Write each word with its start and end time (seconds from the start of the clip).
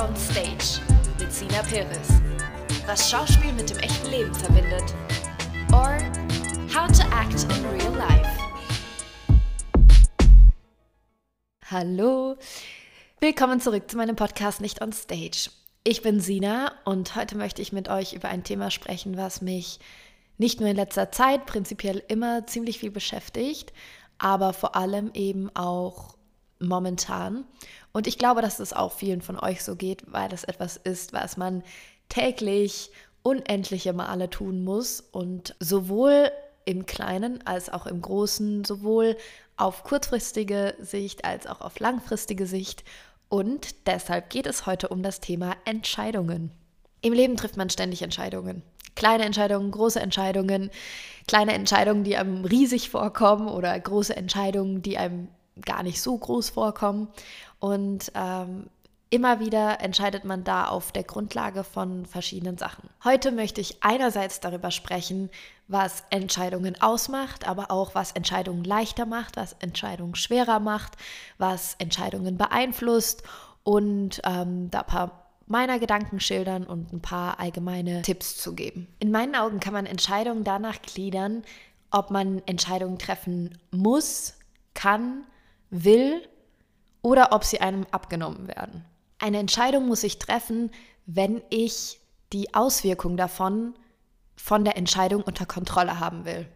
on 0.00 0.16
Stage 0.16 0.80
mit 1.18 1.30
Sina 1.30 1.62
Perez. 1.62 2.08
Was 2.86 3.10
Schauspiel 3.10 3.52
mit 3.52 3.68
dem 3.68 3.76
echten 3.80 4.10
Leben 4.10 4.34
verbindet. 4.34 4.94
Or 5.72 5.98
How 6.74 6.86
to 6.90 7.02
Act 7.14 7.44
in 7.54 7.66
Real 7.66 7.94
Life. 7.96 8.30
Hallo, 11.70 12.36
willkommen 13.20 13.60
zurück 13.60 13.90
zu 13.90 13.98
meinem 13.98 14.16
Podcast 14.16 14.62
Nicht 14.62 14.80
on 14.80 14.94
Stage. 14.94 15.50
Ich 15.84 16.00
bin 16.00 16.20
Sina 16.20 16.72
und 16.86 17.14
heute 17.14 17.36
möchte 17.36 17.60
ich 17.60 17.70
mit 17.72 17.90
euch 17.90 18.14
über 18.14 18.28
ein 18.28 18.42
Thema 18.42 18.70
sprechen, 18.70 19.18
was 19.18 19.42
mich 19.42 19.80
nicht 20.38 20.60
nur 20.60 20.70
in 20.70 20.76
letzter 20.76 21.12
Zeit 21.12 21.44
prinzipiell 21.44 22.02
immer 22.08 22.46
ziemlich 22.46 22.78
viel 22.78 22.90
beschäftigt, 22.90 23.74
aber 24.16 24.54
vor 24.54 24.76
allem 24.76 25.10
eben 25.12 25.54
auch 25.54 26.16
momentan. 26.58 27.44
Und 27.92 28.06
ich 28.06 28.18
glaube, 28.18 28.42
dass 28.42 28.60
es 28.60 28.72
auch 28.72 28.92
vielen 28.92 29.20
von 29.20 29.38
euch 29.38 29.64
so 29.64 29.76
geht, 29.76 30.04
weil 30.12 30.28
das 30.28 30.44
etwas 30.44 30.76
ist, 30.76 31.12
was 31.12 31.36
man 31.36 31.62
täglich 32.08 32.90
unendliche 33.22 33.92
Male 33.92 34.30
tun 34.30 34.64
muss 34.64 35.00
und 35.00 35.54
sowohl 35.60 36.30
im 36.64 36.86
Kleinen 36.86 37.46
als 37.46 37.70
auch 37.70 37.86
im 37.86 38.00
Großen, 38.00 38.64
sowohl 38.64 39.16
auf 39.56 39.82
kurzfristige 39.84 40.74
Sicht 40.80 41.24
als 41.24 41.46
auch 41.46 41.60
auf 41.60 41.78
langfristige 41.80 42.46
Sicht. 42.46 42.84
Und 43.28 43.86
deshalb 43.86 44.30
geht 44.30 44.46
es 44.46 44.66
heute 44.66 44.88
um 44.88 45.02
das 45.02 45.20
Thema 45.20 45.56
Entscheidungen. 45.64 46.50
Im 47.02 47.12
Leben 47.12 47.36
trifft 47.36 47.56
man 47.56 47.70
ständig 47.70 48.02
Entscheidungen. 48.02 48.62
Kleine 48.94 49.24
Entscheidungen, 49.24 49.70
große 49.70 50.00
Entscheidungen, 50.00 50.70
kleine 51.26 51.54
Entscheidungen, 51.54 52.04
die 52.04 52.16
einem 52.16 52.44
riesig 52.44 52.90
vorkommen 52.90 53.48
oder 53.48 53.78
große 53.78 54.16
Entscheidungen, 54.16 54.82
die 54.82 54.98
einem 54.98 55.28
gar 55.64 55.82
nicht 55.82 56.00
so 56.00 56.16
groß 56.16 56.50
vorkommen. 56.50 57.08
Und 57.58 58.12
ähm, 58.14 58.66
immer 59.10 59.40
wieder 59.40 59.80
entscheidet 59.80 60.24
man 60.24 60.44
da 60.44 60.66
auf 60.66 60.92
der 60.92 61.02
Grundlage 61.02 61.64
von 61.64 62.06
verschiedenen 62.06 62.56
Sachen. 62.56 62.88
Heute 63.04 63.32
möchte 63.32 63.60
ich 63.60 63.82
einerseits 63.82 64.40
darüber 64.40 64.70
sprechen, 64.70 65.30
was 65.68 66.04
Entscheidungen 66.10 66.80
ausmacht, 66.80 67.46
aber 67.46 67.70
auch 67.70 67.94
was 67.94 68.12
Entscheidungen 68.12 68.64
leichter 68.64 69.06
macht, 69.06 69.36
was 69.36 69.54
Entscheidungen 69.60 70.14
schwerer 70.14 70.60
macht, 70.60 70.96
was 71.38 71.74
Entscheidungen 71.78 72.38
beeinflusst 72.38 73.22
und 73.62 74.20
ähm, 74.24 74.70
da 74.70 74.80
ein 74.80 74.86
paar 74.86 75.26
meiner 75.46 75.80
Gedanken 75.80 76.20
schildern 76.20 76.62
und 76.62 76.92
ein 76.92 77.02
paar 77.02 77.40
allgemeine 77.40 78.02
Tipps 78.02 78.36
zu 78.36 78.54
geben. 78.54 78.86
In 79.00 79.10
meinen 79.10 79.34
Augen 79.34 79.58
kann 79.58 79.72
man 79.72 79.84
Entscheidungen 79.84 80.44
danach 80.44 80.80
gliedern, 80.80 81.42
ob 81.90 82.12
man 82.12 82.40
Entscheidungen 82.46 82.98
treffen 82.98 83.58
muss, 83.72 84.34
kann, 84.74 85.24
will 85.70 86.22
oder 87.02 87.32
ob 87.32 87.44
sie 87.44 87.60
einem 87.60 87.86
abgenommen 87.90 88.48
werden. 88.48 88.84
Eine 89.18 89.38
Entscheidung 89.38 89.86
muss 89.86 90.04
ich 90.04 90.18
treffen, 90.18 90.70
wenn 91.06 91.42
ich 91.50 92.00
die 92.32 92.54
Auswirkung 92.54 93.16
davon 93.16 93.74
von 94.36 94.64
der 94.64 94.76
Entscheidung 94.76 95.22
unter 95.22 95.46
Kontrolle 95.46 96.00
haben 96.00 96.24
will. 96.24 96.46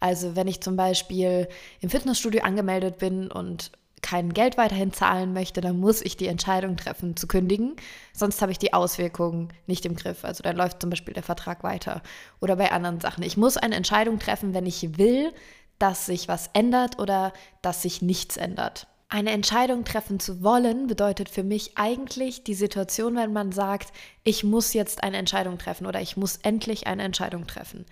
Also 0.00 0.36
wenn 0.36 0.48
ich 0.48 0.60
zum 0.60 0.76
Beispiel 0.76 1.48
im 1.80 1.90
Fitnessstudio 1.90 2.42
angemeldet 2.42 2.98
bin 2.98 3.30
und 3.30 3.72
kein 4.00 4.32
Geld 4.32 4.56
weiterhin 4.56 4.92
zahlen 4.92 5.32
möchte, 5.32 5.60
dann 5.60 5.78
muss 5.78 6.02
ich 6.02 6.16
die 6.16 6.28
Entscheidung 6.28 6.76
treffen 6.76 7.16
zu 7.16 7.26
kündigen. 7.26 7.74
Sonst 8.12 8.40
habe 8.40 8.52
ich 8.52 8.58
die 8.58 8.72
Auswirkungen 8.72 9.52
nicht 9.66 9.84
im 9.86 9.96
Griff. 9.96 10.24
Also 10.24 10.42
dann 10.42 10.56
läuft 10.56 10.80
zum 10.80 10.90
Beispiel 10.90 11.14
der 11.14 11.22
Vertrag 11.24 11.64
weiter. 11.64 12.02
Oder 12.40 12.56
bei 12.56 12.70
anderen 12.70 13.00
Sachen. 13.00 13.24
Ich 13.24 13.36
muss 13.36 13.56
eine 13.56 13.74
Entscheidung 13.74 14.18
treffen, 14.18 14.54
wenn 14.54 14.66
ich 14.66 14.98
will, 14.98 15.32
dass 15.78 16.06
sich 16.06 16.28
was 16.28 16.50
ändert 16.52 16.98
oder 16.98 17.32
dass 17.62 17.82
sich 17.82 18.02
nichts 18.02 18.36
ändert. 18.36 18.86
Eine 19.10 19.30
Entscheidung 19.30 19.84
treffen 19.84 20.20
zu 20.20 20.42
wollen 20.42 20.86
bedeutet 20.86 21.30
für 21.30 21.42
mich 21.42 21.78
eigentlich 21.78 22.44
die 22.44 22.54
Situation, 22.54 23.16
wenn 23.16 23.32
man 23.32 23.52
sagt, 23.52 23.90
ich 24.22 24.44
muss 24.44 24.74
jetzt 24.74 25.02
eine 25.02 25.16
Entscheidung 25.16 25.56
treffen 25.56 25.86
oder 25.86 26.02
ich 26.02 26.18
muss 26.18 26.36
endlich 26.36 26.86
eine 26.86 27.04
Entscheidung 27.04 27.46
treffen. 27.46 27.86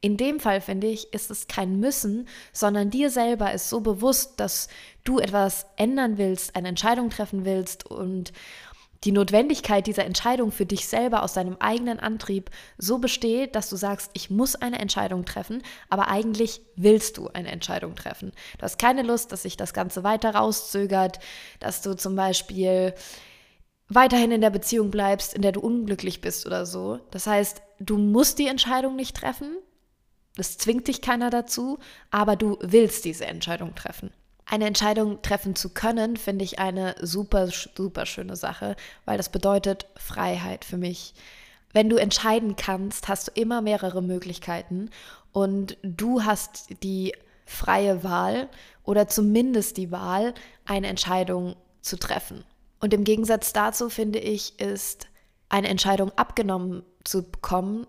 In 0.00 0.16
dem 0.16 0.38
Fall 0.38 0.60
finde 0.60 0.86
ich, 0.86 1.12
ist 1.12 1.30
es 1.30 1.48
kein 1.48 1.80
Müssen, 1.80 2.28
sondern 2.52 2.90
dir 2.90 3.10
selber 3.10 3.52
ist 3.52 3.68
so 3.68 3.80
bewusst, 3.80 4.38
dass 4.38 4.68
du 5.02 5.18
etwas 5.18 5.66
ändern 5.76 6.18
willst, 6.18 6.54
eine 6.54 6.68
Entscheidung 6.68 7.10
treffen 7.10 7.44
willst 7.44 7.84
und 7.90 8.32
die 9.04 9.12
Notwendigkeit 9.12 9.86
dieser 9.86 10.04
Entscheidung 10.04 10.50
für 10.50 10.66
dich 10.66 10.86
selber 10.86 11.22
aus 11.22 11.32
deinem 11.32 11.56
eigenen 11.60 12.00
Antrieb 12.00 12.50
so 12.78 12.98
besteht, 12.98 13.54
dass 13.54 13.70
du 13.70 13.76
sagst, 13.76 14.10
ich 14.14 14.30
muss 14.30 14.56
eine 14.56 14.78
Entscheidung 14.78 15.24
treffen, 15.24 15.62
aber 15.88 16.08
eigentlich 16.08 16.60
willst 16.76 17.16
du 17.16 17.28
eine 17.28 17.50
Entscheidung 17.50 17.94
treffen. 17.94 18.32
Du 18.58 18.62
hast 18.62 18.78
keine 18.78 19.02
Lust, 19.02 19.30
dass 19.32 19.42
sich 19.42 19.56
das 19.56 19.72
Ganze 19.72 20.02
weiter 20.02 20.34
rauszögert, 20.34 21.20
dass 21.60 21.82
du 21.82 21.96
zum 21.96 22.16
Beispiel 22.16 22.94
weiterhin 23.88 24.32
in 24.32 24.40
der 24.40 24.50
Beziehung 24.50 24.90
bleibst, 24.90 25.34
in 25.34 25.42
der 25.42 25.52
du 25.52 25.60
unglücklich 25.60 26.20
bist 26.20 26.46
oder 26.46 26.66
so. 26.66 27.00
Das 27.10 27.26
heißt, 27.26 27.62
du 27.80 27.96
musst 27.98 28.38
die 28.38 28.48
Entscheidung 28.48 28.96
nicht 28.96 29.16
treffen, 29.16 29.56
es 30.36 30.56
zwingt 30.56 30.86
dich 30.86 31.02
keiner 31.02 31.30
dazu, 31.30 31.78
aber 32.10 32.36
du 32.36 32.58
willst 32.60 33.04
diese 33.04 33.26
Entscheidung 33.26 33.74
treffen. 33.74 34.12
Eine 34.50 34.64
Entscheidung 34.64 35.20
treffen 35.20 35.54
zu 35.54 35.68
können, 35.68 36.16
finde 36.16 36.42
ich 36.42 36.58
eine 36.58 36.94
super, 37.02 37.48
super 37.48 38.06
schöne 38.06 38.34
Sache, 38.34 38.76
weil 39.04 39.18
das 39.18 39.28
bedeutet 39.28 39.86
Freiheit 39.96 40.64
für 40.64 40.78
mich. 40.78 41.12
Wenn 41.74 41.90
du 41.90 41.96
entscheiden 41.96 42.56
kannst, 42.56 43.08
hast 43.08 43.28
du 43.28 43.32
immer 43.32 43.60
mehrere 43.60 44.02
Möglichkeiten 44.02 44.88
und 45.32 45.76
du 45.82 46.24
hast 46.24 46.82
die 46.82 47.12
freie 47.44 48.02
Wahl 48.02 48.48
oder 48.84 49.06
zumindest 49.06 49.76
die 49.76 49.92
Wahl, 49.92 50.32
eine 50.64 50.86
Entscheidung 50.86 51.54
zu 51.82 51.98
treffen. 51.98 52.42
Und 52.80 52.94
im 52.94 53.04
Gegensatz 53.04 53.52
dazu 53.52 53.90
finde 53.90 54.18
ich, 54.18 54.58
ist 54.58 55.08
eine 55.50 55.68
Entscheidung 55.68 56.10
abgenommen 56.16 56.84
zu 57.04 57.22
bekommen 57.22 57.86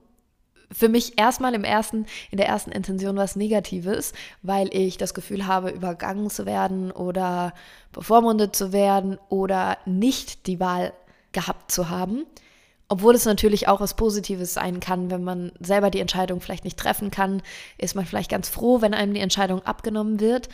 für 0.71 0.89
mich 0.89 1.17
erstmal 1.17 1.53
im 1.53 1.63
ersten, 1.63 2.05
in 2.31 2.37
der 2.37 2.47
ersten 2.47 2.71
Intention 2.71 3.17
was 3.17 3.35
Negatives, 3.35 4.13
weil 4.41 4.69
ich 4.73 4.97
das 4.97 5.13
Gefühl 5.13 5.47
habe, 5.47 5.71
übergangen 5.71 6.29
zu 6.29 6.45
werden 6.45 6.91
oder 6.91 7.53
bevormundet 7.91 8.55
zu 8.55 8.71
werden 8.71 9.17
oder 9.29 9.77
nicht 9.85 10.47
die 10.47 10.59
Wahl 10.59 10.93
gehabt 11.31 11.71
zu 11.71 11.89
haben. 11.89 12.25
Obwohl 12.87 13.13
es 13.13 13.25
natürlich 13.25 13.67
auch 13.67 13.81
was 13.81 13.93
Positives 13.93 14.55
sein 14.55 14.79
kann, 14.79 15.11
wenn 15.11 15.23
man 15.23 15.51
selber 15.59 15.91
die 15.91 15.99
Entscheidung 15.99 16.41
vielleicht 16.41 16.63
nicht 16.63 16.77
treffen 16.77 17.11
kann, 17.11 17.43
ist 17.77 17.95
man 17.95 18.05
vielleicht 18.05 18.31
ganz 18.31 18.49
froh, 18.49 18.81
wenn 18.81 18.95
einem 18.95 19.13
die 19.13 19.19
Entscheidung 19.19 19.61
abgenommen 19.63 20.19
wird. 20.19 20.49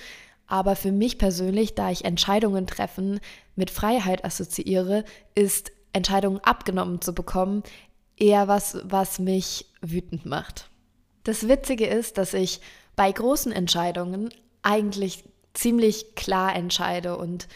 Aber 0.48 0.76
für 0.76 0.92
mich 0.92 1.18
persönlich, 1.18 1.76
da 1.76 1.90
ich 1.90 2.06
Entscheidungen 2.06 2.68
treffen 2.68 3.20
mit 3.56 3.72
Freiheit 3.72 4.26
assoziiere, 4.26 5.06
ist 5.34 5.72
Entscheidungen 5.94 6.42
abgenommen 6.44 7.02
zu 7.02 7.16
bekommen 7.16 7.64
eher 8.18 8.48
was, 8.48 8.78
was 8.84 9.20
mich 9.20 9.66
wütend 9.82 10.26
macht. 10.26 10.70
Das 11.24 11.48
Witzige 11.48 11.88
ist, 11.88 12.18
dass 12.18 12.34
ich 12.34 12.62
bei 12.96 13.12
großen 13.12 13.52
Entscheidungen 13.52 14.30
eigentlich 14.62 15.24
ziemlich 15.54 16.16
klar 16.16 16.56
entscheide 16.56 17.18
und 17.18 17.48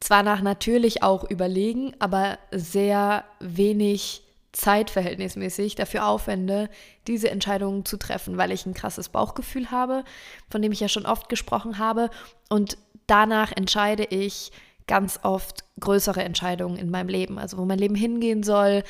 zwar 0.00 0.22
nach 0.22 0.42
natürlich 0.42 1.02
auch 1.02 1.28
überlegen, 1.28 1.92
aber 1.98 2.38
sehr 2.52 3.24
wenig 3.40 4.22
zeitverhältnismäßig 4.52 5.74
dafür 5.74 6.06
aufwende, 6.06 6.70
diese 7.06 7.30
Entscheidungen 7.30 7.84
zu 7.84 7.96
treffen, 7.96 8.36
weil 8.38 8.50
ich 8.50 8.64
ein 8.64 8.74
krasses 8.74 9.08
Bauchgefühl 9.08 9.70
habe, 9.70 10.04
von 10.50 10.62
dem 10.62 10.72
ich 10.72 10.80
ja 10.80 10.88
schon 10.88 11.06
oft 11.06 11.28
gesprochen 11.28 11.78
habe. 11.78 12.10
Und 12.48 12.78
danach 13.06 13.52
entscheide 13.52 14.04
ich 14.04 14.50
ganz 14.86 15.20
oft 15.22 15.64
größere 15.80 16.24
Entscheidungen 16.24 16.76
in 16.76 16.90
meinem 16.90 17.08
Leben, 17.08 17.38
also 17.38 17.58
wo 17.58 17.64
mein 17.64 17.78
Leben 17.78 17.94
hingehen 17.94 18.42
soll, 18.42 18.82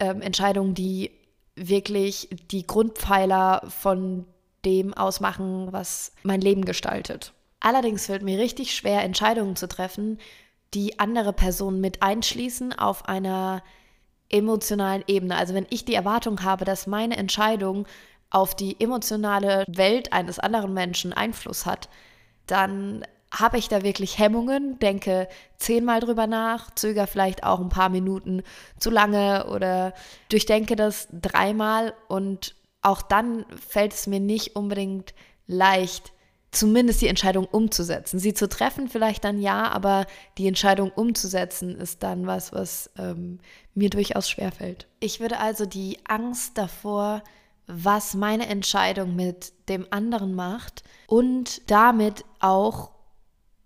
ähm, 0.00 0.20
Entscheidungen, 0.20 0.74
die 0.74 1.12
wirklich 1.54 2.28
die 2.50 2.66
Grundpfeiler 2.66 3.62
von 3.68 4.26
dem 4.64 4.94
ausmachen, 4.94 5.68
was 5.72 6.12
mein 6.22 6.40
Leben 6.40 6.64
gestaltet. 6.64 7.32
Allerdings 7.60 8.06
fällt 8.06 8.22
mir 8.22 8.38
richtig 8.38 8.74
schwer, 8.74 9.02
Entscheidungen 9.02 9.56
zu 9.56 9.68
treffen, 9.68 10.18
die 10.74 10.98
andere 10.98 11.32
Personen 11.32 11.80
mit 11.80 12.02
einschließen 12.02 12.72
auf 12.72 13.08
einer 13.08 13.62
emotionalen 14.28 15.04
Ebene. 15.06 15.36
Also 15.36 15.54
wenn 15.54 15.66
ich 15.70 15.84
die 15.84 15.94
Erwartung 15.94 16.42
habe, 16.42 16.64
dass 16.64 16.86
meine 16.86 17.16
Entscheidung 17.16 17.86
auf 18.30 18.54
die 18.54 18.80
emotionale 18.80 19.64
Welt 19.68 20.12
eines 20.12 20.38
anderen 20.38 20.72
Menschen 20.72 21.12
Einfluss 21.12 21.66
hat, 21.66 21.88
dann 22.46 23.04
habe 23.32 23.58
ich 23.58 23.68
da 23.68 23.82
wirklich 23.82 24.18
Hemmungen, 24.18 24.78
denke 24.80 25.28
zehnmal 25.56 26.00
drüber 26.00 26.26
nach, 26.26 26.74
zögere 26.74 27.06
vielleicht 27.06 27.44
auch 27.44 27.60
ein 27.60 27.68
paar 27.68 27.88
Minuten 27.88 28.42
zu 28.78 28.90
lange 28.90 29.46
oder 29.46 29.94
durchdenke 30.28 30.74
das 30.76 31.08
dreimal 31.12 31.94
und 32.08 32.54
auch 32.82 33.02
dann 33.02 33.44
fällt 33.68 33.92
es 33.92 34.06
mir 34.06 34.20
nicht 34.20 34.56
unbedingt 34.56 35.14
leicht, 35.46 36.12
zumindest 36.50 37.00
die 37.02 37.08
Entscheidung 37.08 37.44
umzusetzen. 37.44 38.18
Sie 38.18 38.34
zu 38.34 38.48
treffen 38.48 38.88
vielleicht 38.88 39.24
dann 39.24 39.40
ja, 39.40 39.68
aber 39.70 40.06
die 40.38 40.48
Entscheidung 40.48 40.90
umzusetzen 40.90 41.76
ist 41.76 42.02
dann 42.02 42.26
was, 42.26 42.52
was 42.52 42.90
ähm, 42.98 43.38
mir 43.74 43.90
durchaus 43.90 44.28
schwerfällt. 44.28 44.88
Ich 44.98 45.20
würde 45.20 45.38
also 45.38 45.66
die 45.66 45.98
Angst 46.08 46.58
davor, 46.58 47.22
was 47.66 48.14
meine 48.14 48.46
Entscheidung 48.46 49.14
mit 49.14 49.52
dem 49.68 49.86
anderen 49.90 50.34
macht 50.34 50.82
und 51.06 51.70
damit 51.70 52.24
auch 52.40 52.90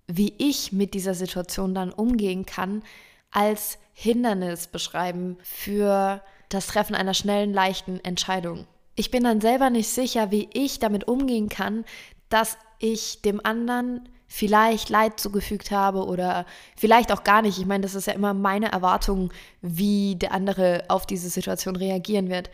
wie 0.07 0.35
ich 0.39 0.73
mit 0.73 0.95
dieser 0.95 1.15
Situation 1.15 1.75
dann 1.75 1.93
umgehen 1.93 2.47
kann, 2.47 2.83
als 3.31 3.79
Hindernis 3.93 4.67
beschreiben 4.67 5.39
für 5.43 6.21
das 6.49 6.67
Treffen 6.67 6.95
einer 6.95 7.15
schnellen, 7.15 7.53
leichten 7.53 8.01
Entscheidung. 8.05 8.67
Ich 8.97 9.11
bin 9.11 9.25
dann 9.25 9.41
selber 9.41 9.71
nicht 9.71 9.89
sicher, 9.89 10.31
wie 10.31 10.49
ich 10.53 10.79
damit 10.79 11.09
umgehen 11.09 11.49
kann, 11.49 11.85
dass 12.29 12.57
ich 12.79 13.23
dem 13.23 13.45
anderen 13.45 14.09
vielleicht 14.27 14.89
Leid 14.89 15.21
zugefügt 15.21 15.71
habe 15.71 16.05
oder 16.05 16.47
vielleicht 16.77 17.13
auch 17.13 17.25
gar 17.25 17.43
nicht. 17.43 17.59
Ich 17.59 17.67
meine, 17.67 17.83
das 17.83 17.95
ist 17.95 18.07
ja 18.07 18.13
immer 18.13 18.35
meine 18.35 18.73
Erwartung, 18.73 19.33
wie 19.63 20.17
der 20.17 20.33
andere 20.33 20.85
auf 20.89 21.07
diese 21.07 21.29
Situation 21.29 21.77
reagieren 21.77 22.29
wird. 22.29 22.51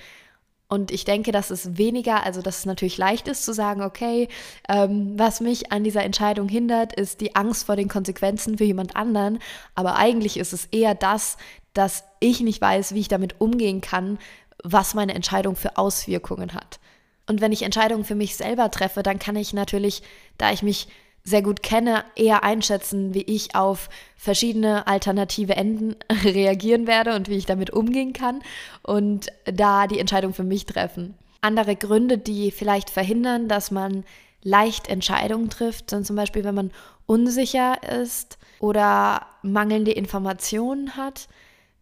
Und 0.71 0.93
ich 0.93 1.05
denke, 1.05 1.33
dass 1.33 1.51
es 1.51 1.77
weniger, 1.77 2.25
also 2.25 2.43
dass 2.43 2.61
es 2.61 2.65
natürlich 2.65 2.97
leicht 2.97 3.27
ist 3.27 3.45
zu 3.45 3.53
sagen, 3.53 3.83
okay, 3.83 4.29
ähm, 4.69 5.19
was 5.19 5.41
mich 5.41 5.73
an 5.73 5.83
dieser 5.83 6.05
Entscheidung 6.05 6.49
hindert, 6.49 6.93
ist 6.95 7.21
die 7.21 7.35
Angst 7.35 7.67
vor 7.67 7.75
den 7.75 7.89
Konsequenzen 7.89 8.57
für 8.57 8.65
jemand 8.65 8.95
anderen. 8.95 9.41
Aber 9.75 9.97
eigentlich 9.97 10.37
ist 10.37 10.53
es 10.53 10.67
eher 10.67 10.95
das, 10.95 11.39
dass 11.75 12.05
ich 12.21 12.41
nicht 12.41 12.61
weiß, 12.61 12.95
wie 12.95 13.01
ich 13.01 13.09
damit 13.09 13.41
umgehen 13.41 13.81
kann, 13.81 14.19
was 14.63 14.95
meine 14.95 15.15
Entscheidung 15.15 15.57
für 15.57 15.77
Auswirkungen 15.77 16.55
hat. 16.55 16.79
Und 17.27 17.41
wenn 17.41 17.51
ich 17.51 17.63
Entscheidungen 17.63 18.05
für 18.05 18.15
mich 18.15 18.37
selber 18.37 18.71
treffe, 18.71 19.03
dann 19.03 19.19
kann 19.19 19.35
ich 19.35 19.53
natürlich, 19.53 20.05
da 20.39 20.53
ich 20.53 20.63
mich 20.63 20.87
sehr 21.25 21.43
gut 21.43 21.63
kenne, 21.63 22.05
eher 22.17 22.45
einschätzen, 22.45 23.15
wie 23.15 23.23
ich 23.23 23.55
auf 23.55 23.89
verschiedene 24.17 24.87
alternative 24.87 25.57
Enden 25.57 25.97
reagieren 26.25 26.87
werde 26.87 27.15
und 27.15 27.29
wie 27.29 27.37
ich 27.37 27.47
damit 27.47 27.71
umgehen 27.71 28.13
kann 28.13 28.43
und 28.83 29.29
da 29.45 29.87
die 29.87 29.99
Entscheidung 29.99 30.35
für 30.35 30.45
mich 30.45 30.67
treffen. 30.67 31.15
Andere 31.43 31.77
Gründe, 31.77 32.19
die 32.19 32.51
vielleicht 32.51 32.91
verhindern, 32.91 33.49
dass 33.49 33.71
man 33.71 34.05
leicht 34.43 34.89
Entscheidungen 34.89 35.51
trifft, 35.51 35.91
sind 35.91 36.07
zum 36.07 36.17
Beispiel, 36.17 36.45
wenn 36.45 36.55
man 36.55 36.71
unsicher 37.07 37.83
ist 38.03 38.39
oder 38.59 39.27
mangelnde 39.43 39.93
Informationen 39.93 40.97
hat, 40.97 41.29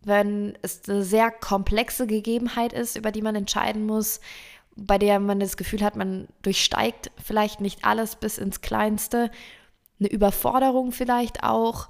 wenn 0.03 0.57
es 0.63 0.89
eine 0.89 1.03
sehr 1.03 1.31
komplexe 1.31 2.07
Gegebenheit 2.07 2.73
ist, 2.73 2.97
über 2.97 3.11
die 3.11 3.23
man 3.23 3.35
entscheiden 3.35 3.85
muss 3.85 4.21
bei 4.79 4.99
der 4.99 5.19
man 5.19 5.41
das 5.41 5.57
Gefühl 5.57 5.83
hat, 5.83 5.97
man 5.97 6.29
durchsteigt 6.43 7.11
vielleicht 7.23 7.61
nicht 7.61 7.85
alles 7.85 8.17
bis 8.17 8.39
ins 8.39 8.61
Kleinste, 8.61 9.31
eine 9.99 10.09
Überforderung 10.09 10.93
vielleicht 10.93 11.43
auch, 11.43 11.89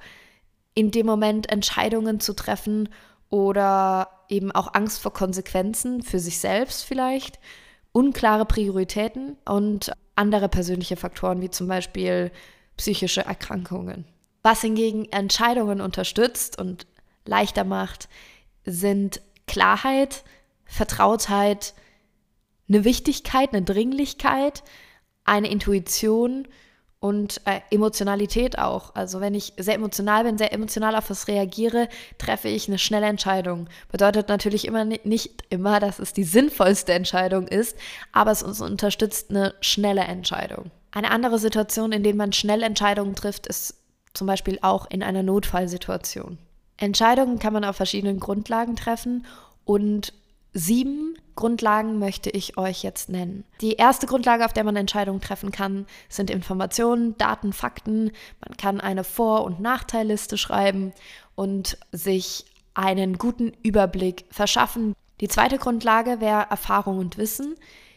in 0.75 0.91
dem 0.91 1.07
Moment 1.07 1.51
Entscheidungen 1.51 2.21
zu 2.21 2.35
treffen 2.35 2.89
oder 3.31 4.09
eben 4.29 4.53
auch 4.53 4.75
Angst 4.75 5.01
vor 5.01 5.13
Konsequenzen 5.13 6.03
für 6.03 6.19
sich 6.19 6.39
selbst 6.39 6.85
vielleicht, 6.85 7.39
unklare 7.93 8.47
Prioritäten 8.47 9.37
und 9.45 9.93
andere 10.15 10.49
persönliche 10.49 10.97
Faktoren 10.97 11.43
wie 11.43 11.51
zum 11.51 11.69
Beispiel 11.69 12.31
psychische 12.77 13.25
Erkrankungen. 13.25 14.05
Was 14.43 14.61
hingegen 14.63 15.07
Entscheidungen 15.07 15.81
unterstützt 15.81 16.59
und 16.59 16.87
leichter 17.27 17.65
macht, 17.65 18.09
sind 18.65 19.21
Klarheit, 19.47 20.23
Vertrautheit, 20.65 21.75
eine 22.69 22.85
Wichtigkeit, 22.85 23.53
eine 23.53 23.63
Dringlichkeit, 23.63 24.63
eine 25.25 25.51
Intuition 25.51 26.47
und 27.01 27.41
äh, 27.45 27.61
Emotionalität 27.71 28.59
auch. 28.59 28.95
Also 28.95 29.21
wenn 29.21 29.35
ich 29.35 29.53
sehr 29.57 29.75
emotional 29.75 30.25
bin, 30.25 30.37
sehr 30.37 30.53
emotional 30.53 30.97
auf 30.97 31.11
was 31.11 31.29
reagiere, 31.29 31.89
treffe 32.19 32.49
ich 32.49 32.69
eine 32.69 32.79
schnelle 32.79 33.07
Entscheidung. 33.07 33.69
Bedeutet 33.91 34.29
natürlich 34.29 34.67
immer 34.67 34.85
nicht 34.85 35.45
immer, 35.51 35.79
dass 35.79 36.01
es 36.01 36.13
die 36.13 36.25
sinnvollste 36.25 36.93
Entscheidung 36.93 37.47
ist, 37.47 37.77
aber 38.13 38.33
es 38.33 38.43
uns 38.43 38.61
unterstützt 38.61 39.31
eine 39.31 39.55
schnelle 39.61 40.03
Entscheidung. 40.03 40.71
Eine 40.91 41.11
andere 41.11 41.39
Situation, 41.39 41.93
in 41.93 42.03
der 42.03 42.15
man 42.15 42.33
schnell 42.33 42.63
Entscheidungen 42.63 43.15
trifft, 43.15 43.47
ist 43.47 43.77
zum 44.15 44.27
Beispiel 44.27 44.59
auch 44.63 44.91
in 44.91 45.03
einer 45.03 45.23
Notfallsituation. 45.23 46.39
Entscheidungen 46.79 47.39
kann 47.39 47.53
man 47.53 47.65
auf 47.65 47.77
verschiedenen 47.77 48.19
Grundlagen 48.19 48.75
treffen 48.75 49.27
und 49.65 50.13
Sieben 50.55 51.17
Grundlagen 51.39 52.01
möchte 52.01 52.31
ich 52.31 52.59
euch 52.59 52.83
jetzt 52.83 53.11
nennen. 53.11 53.45
Die 53.61 53.75
erste 53.75 54.09
Grundlage, 54.09 54.45
auf 54.45 54.53
der 54.53 54.65
man 54.65 54.75
Entscheidungen 54.75 55.21
treffen 55.21 55.53
kann, 55.53 55.87
sind 56.09 56.31
Informationen, 56.31 57.17
Daten, 57.17 57.53
Fakten. 57.53 58.11
Man 58.45 58.57
kann 58.57 58.81
eine 58.81 59.05
Vor- 59.05 59.45
und 59.45 59.61
Nachteilliste 59.61 60.37
schreiben 60.37 60.93
und 61.37 61.79
sich 61.93 62.45
einen 62.75 63.19
guten 63.19 63.53
Überblick 63.63 64.25
verschaffen. 64.33 64.97
Die 65.21 65.29
zweite 65.29 65.59
Grundlage 65.59 66.21
wäre 66.21 66.47
Erfahrung 66.51 66.99
und 66.99 67.19
Wissen. 67.19 67.55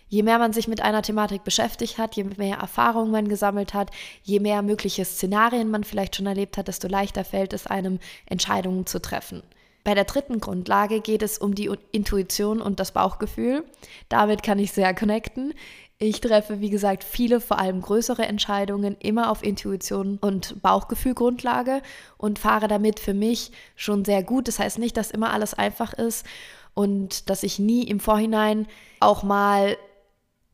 Je 0.07 0.21
mehr 0.21 0.37
man 0.37 0.53
sich 0.53 0.67
mit 0.67 0.83
einer 0.83 1.01
Thematik 1.01 1.43
beschäftigt 1.43 1.97
hat, 1.97 2.15
je 2.15 2.25
mehr 2.25 2.57
Erfahrung 2.57 3.09
man 3.09 3.27
gesammelt 3.27 3.73
hat, 3.73 3.89
je 4.21 4.39
mehr 4.39 4.61
mögliche 4.61 5.03
Szenarien 5.03 5.71
man 5.71 5.83
vielleicht 5.83 6.15
schon 6.15 6.27
erlebt 6.27 6.57
hat, 6.57 6.67
desto 6.67 6.87
leichter 6.87 7.25
fällt 7.25 7.53
es 7.53 7.65
einem, 7.65 7.97
Entscheidungen 8.27 8.85
zu 8.85 9.01
treffen. 9.01 9.41
Bei 9.83 9.95
der 9.95 10.03
dritten 10.03 10.39
Grundlage 10.39 11.01
geht 11.01 11.23
es 11.23 11.37
um 11.37 11.55
die 11.55 11.69
Intuition 11.91 12.61
und 12.61 12.79
das 12.79 12.91
Bauchgefühl. 12.91 13.63
Damit 14.09 14.43
kann 14.43 14.59
ich 14.59 14.71
sehr 14.71 14.93
connecten. 14.93 15.53
Ich 15.97 16.19
treffe, 16.19 16.61
wie 16.61 16.69
gesagt, 16.69 17.03
viele, 17.03 17.39
vor 17.39 17.59
allem 17.59 17.81
größere 17.81 18.23
Entscheidungen 18.25 18.95
immer 18.99 19.29
auf 19.29 19.43
Intuition 19.43 20.17
und 20.19 20.61
Bauchgefühl-Grundlage 20.61 21.81
und 22.17 22.39
fahre 22.39 22.67
damit 22.67 22.99
für 22.99 23.13
mich 23.13 23.51
schon 23.75 24.03
sehr 24.03 24.23
gut. 24.23 24.47
Das 24.47 24.57
heißt 24.57 24.79
nicht, 24.79 24.97
dass 24.97 25.11
immer 25.11 25.31
alles 25.31 25.53
einfach 25.53 25.93
ist 25.93 26.25
und 26.73 27.29
dass 27.29 27.43
ich 27.43 27.59
nie 27.59 27.83
im 27.83 27.99
Vorhinein 27.99 28.67
auch 28.99 29.23
mal 29.23 29.77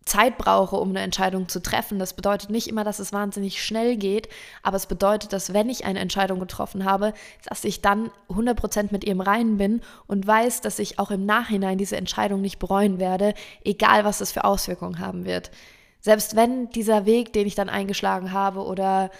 Zeit 0.07 0.37
brauche, 0.37 0.77
um 0.77 0.89
eine 0.89 1.01
Entscheidung 1.01 1.47
zu 1.47 1.61
treffen. 1.61 1.99
Das 1.99 2.13
bedeutet 2.13 2.49
nicht 2.49 2.67
immer, 2.67 2.83
dass 2.83 2.99
es 2.99 3.13
wahnsinnig 3.13 3.63
schnell 3.63 3.97
geht, 3.97 4.29
aber 4.63 4.77
es 4.77 4.87
bedeutet, 4.87 5.33
dass 5.33 5.53
wenn 5.53 5.69
ich 5.69 5.85
eine 5.85 5.99
Entscheidung 5.99 6.39
getroffen 6.39 6.85
habe, 6.85 7.13
dass 7.47 7.63
ich 7.63 7.81
dann 7.81 8.09
100% 8.29 8.87
mit 8.91 9.03
ihr 9.03 9.11
im 9.11 9.21
Reinen 9.21 9.57
bin 9.57 9.81
und 10.07 10.25
weiß, 10.25 10.61
dass 10.61 10.79
ich 10.79 10.97
auch 10.97 11.11
im 11.11 11.25
Nachhinein 11.25 11.77
diese 11.77 11.97
Entscheidung 11.97 12.41
nicht 12.41 12.57
bereuen 12.57 12.99
werde, 12.99 13.33
egal 13.63 14.05
was 14.05 14.21
es 14.21 14.31
für 14.31 14.45
Auswirkungen 14.45 14.99
haben 14.99 15.25
wird. 15.25 15.51
Selbst 15.99 16.35
wenn 16.35 16.69
dieser 16.69 17.05
Weg, 17.05 17.33
den 17.33 17.47
ich 17.47 17.55
dann 17.55 17.69
eingeschlagen 17.69 18.31
habe 18.31 18.63
oder 18.63 19.11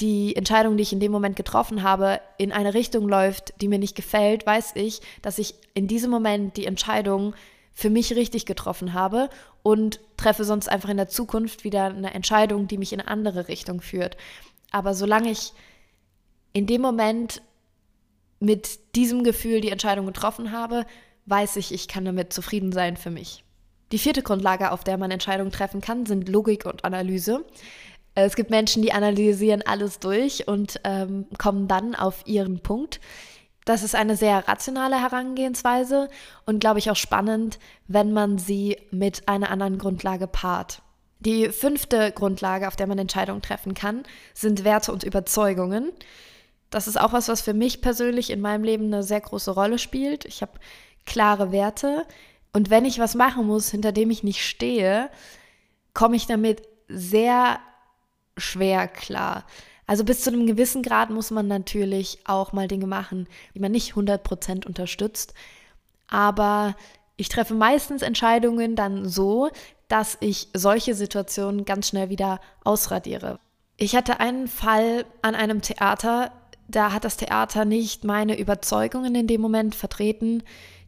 die 0.00 0.36
Entscheidung, 0.36 0.76
die 0.76 0.82
ich 0.82 0.92
in 0.92 1.00
dem 1.00 1.12
Moment 1.12 1.36
getroffen 1.36 1.82
habe, 1.82 2.20
in 2.36 2.52
eine 2.52 2.74
Richtung 2.74 3.08
läuft, 3.08 3.54
die 3.60 3.68
mir 3.68 3.78
nicht 3.78 3.96
gefällt, 3.96 4.44
weiß 4.44 4.72
ich, 4.74 5.00
dass 5.22 5.38
ich 5.38 5.54
in 5.72 5.86
diesem 5.86 6.10
Moment 6.10 6.56
die 6.56 6.66
Entscheidung 6.66 7.34
für 7.78 7.90
mich 7.90 8.16
richtig 8.16 8.46
getroffen 8.46 8.94
habe 8.94 9.28
und 9.62 10.00
treffe 10.16 10.44
sonst 10.44 10.66
einfach 10.66 10.88
in 10.88 10.96
der 10.96 11.10
Zukunft 11.10 11.62
wieder 11.62 11.84
eine 11.84 12.14
Entscheidung, 12.14 12.68
die 12.68 12.78
mich 12.78 12.94
in 12.94 13.00
eine 13.00 13.10
andere 13.10 13.48
Richtung 13.48 13.82
führt. 13.82 14.16
Aber 14.70 14.94
solange 14.94 15.30
ich 15.30 15.52
in 16.54 16.66
dem 16.66 16.80
Moment 16.80 17.42
mit 18.40 18.96
diesem 18.96 19.24
Gefühl 19.24 19.60
die 19.60 19.68
Entscheidung 19.68 20.06
getroffen 20.06 20.52
habe, 20.52 20.86
weiß 21.26 21.56
ich, 21.56 21.70
ich 21.70 21.86
kann 21.86 22.06
damit 22.06 22.32
zufrieden 22.32 22.72
sein 22.72 22.96
für 22.96 23.10
mich. 23.10 23.44
Die 23.92 23.98
vierte 23.98 24.22
Grundlage, 24.22 24.72
auf 24.72 24.82
der 24.82 24.96
man 24.96 25.10
Entscheidungen 25.10 25.52
treffen 25.52 25.82
kann, 25.82 26.06
sind 26.06 26.30
Logik 26.30 26.64
und 26.64 26.82
Analyse. 26.86 27.44
Es 28.14 28.36
gibt 28.36 28.48
Menschen, 28.48 28.80
die 28.80 28.92
analysieren 28.92 29.60
alles 29.60 29.98
durch 29.98 30.48
und 30.48 30.80
ähm, 30.84 31.26
kommen 31.36 31.68
dann 31.68 31.94
auf 31.94 32.22
ihren 32.24 32.60
Punkt. 32.60 33.00
Das 33.66 33.82
ist 33.82 33.96
eine 33.96 34.16
sehr 34.16 34.46
rationale 34.46 35.02
Herangehensweise 35.02 36.08
und 36.46 36.60
glaube 36.60 36.78
ich 36.78 36.88
auch 36.88 36.96
spannend, 36.96 37.58
wenn 37.88 38.12
man 38.12 38.38
sie 38.38 38.78
mit 38.92 39.28
einer 39.28 39.50
anderen 39.50 39.76
Grundlage 39.76 40.28
paart. 40.28 40.82
Die 41.18 41.48
fünfte 41.48 42.12
Grundlage, 42.12 42.68
auf 42.68 42.76
der 42.76 42.86
man 42.86 42.98
Entscheidungen 42.98 43.42
treffen 43.42 43.74
kann, 43.74 44.04
sind 44.34 44.62
Werte 44.62 44.92
und 44.92 45.02
Überzeugungen. 45.02 45.90
Das 46.70 46.86
ist 46.86 46.98
auch 46.98 47.12
was, 47.12 47.26
was 47.26 47.40
für 47.40 47.54
mich 47.54 47.80
persönlich 47.80 48.30
in 48.30 48.40
meinem 48.40 48.62
Leben 48.62 48.86
eine 48.86 49.02
sehr 49.02 49.20
große 49.20 49.50
Rolle 49.50 49.80
spielt. 49.80 50.26
Ich 50.26 50.42
habe 50.42 50.52
klare 51.04 51.50
Werte 51.50 52.06
und 52.52 52.70
wenn 52.70 52.84
ich 52.84 53.00
was 53.00 53.16
machen 53.16 53.48
muss, 53.48 53.72
hinter 53.72 53.90
dem 53.90 54.10
ich 54.10 54.22
nicht 54.22 54.46
stehe, 54.46 55.10
komme 55.92 56.14
ich 56.14 56.28
damit 56.28 56.62
sehr 56.86 57.58
schwer 58.36 58.86
klar. 58.86 59.44
Also 59.86 60.04
bis 60.04 60.22
zu 60.22 60.30
einem 60.30 60.46
gewissen 60.46 60.82
Grad 60.82 61.10
muss 61.10 61.30
man 61.30 61.46
natürlich 61.46 62.18
auch 62.24 62.52
mal 62.52 62.68
Dinge 62.68 62.86
machen, 62.86 63.28
die 63.54 63.60
man 63.60 63.72
nicht 63.72 63.92
100% 63.94 64.66
unterstützt. 64.66 65.32
Aber 66.08 66.74
ich 67.16 67.28
treffe 67.28 67.54
meistens 67.54 68.02
Entscheidungen 68.02 68.76
dann 68.76 69.08
so, 69.08 69.50
dass 69.88 70.16
ich 70.20 70.48
solche 70.52 70.94
Situationen 70.94 71.64
ganz 71.64 71.88
schnell 71.88 72.10
wieder 72.10 72.40
ausradiere. 72.64 73.38
Ich 73.76 73.94
hatte 73.94 74.20
einen 74.20 74.48
Fall 74.48 75.04
an 75.22 75.34
einem 75.34 75.62
Theater, 75.62 76.32
da 76.66 76.92
hat 76.92 77.04
das 77.04 77.16
Theater 77.16 77.64
nicht 77.64 78.04
meine 78.04 78.38
Überzeugungen 78.38 79.14
in 79.14 79.26
dem 79.26 79.40
Moment 79.40 79.74
vertreten, 79.74 80.42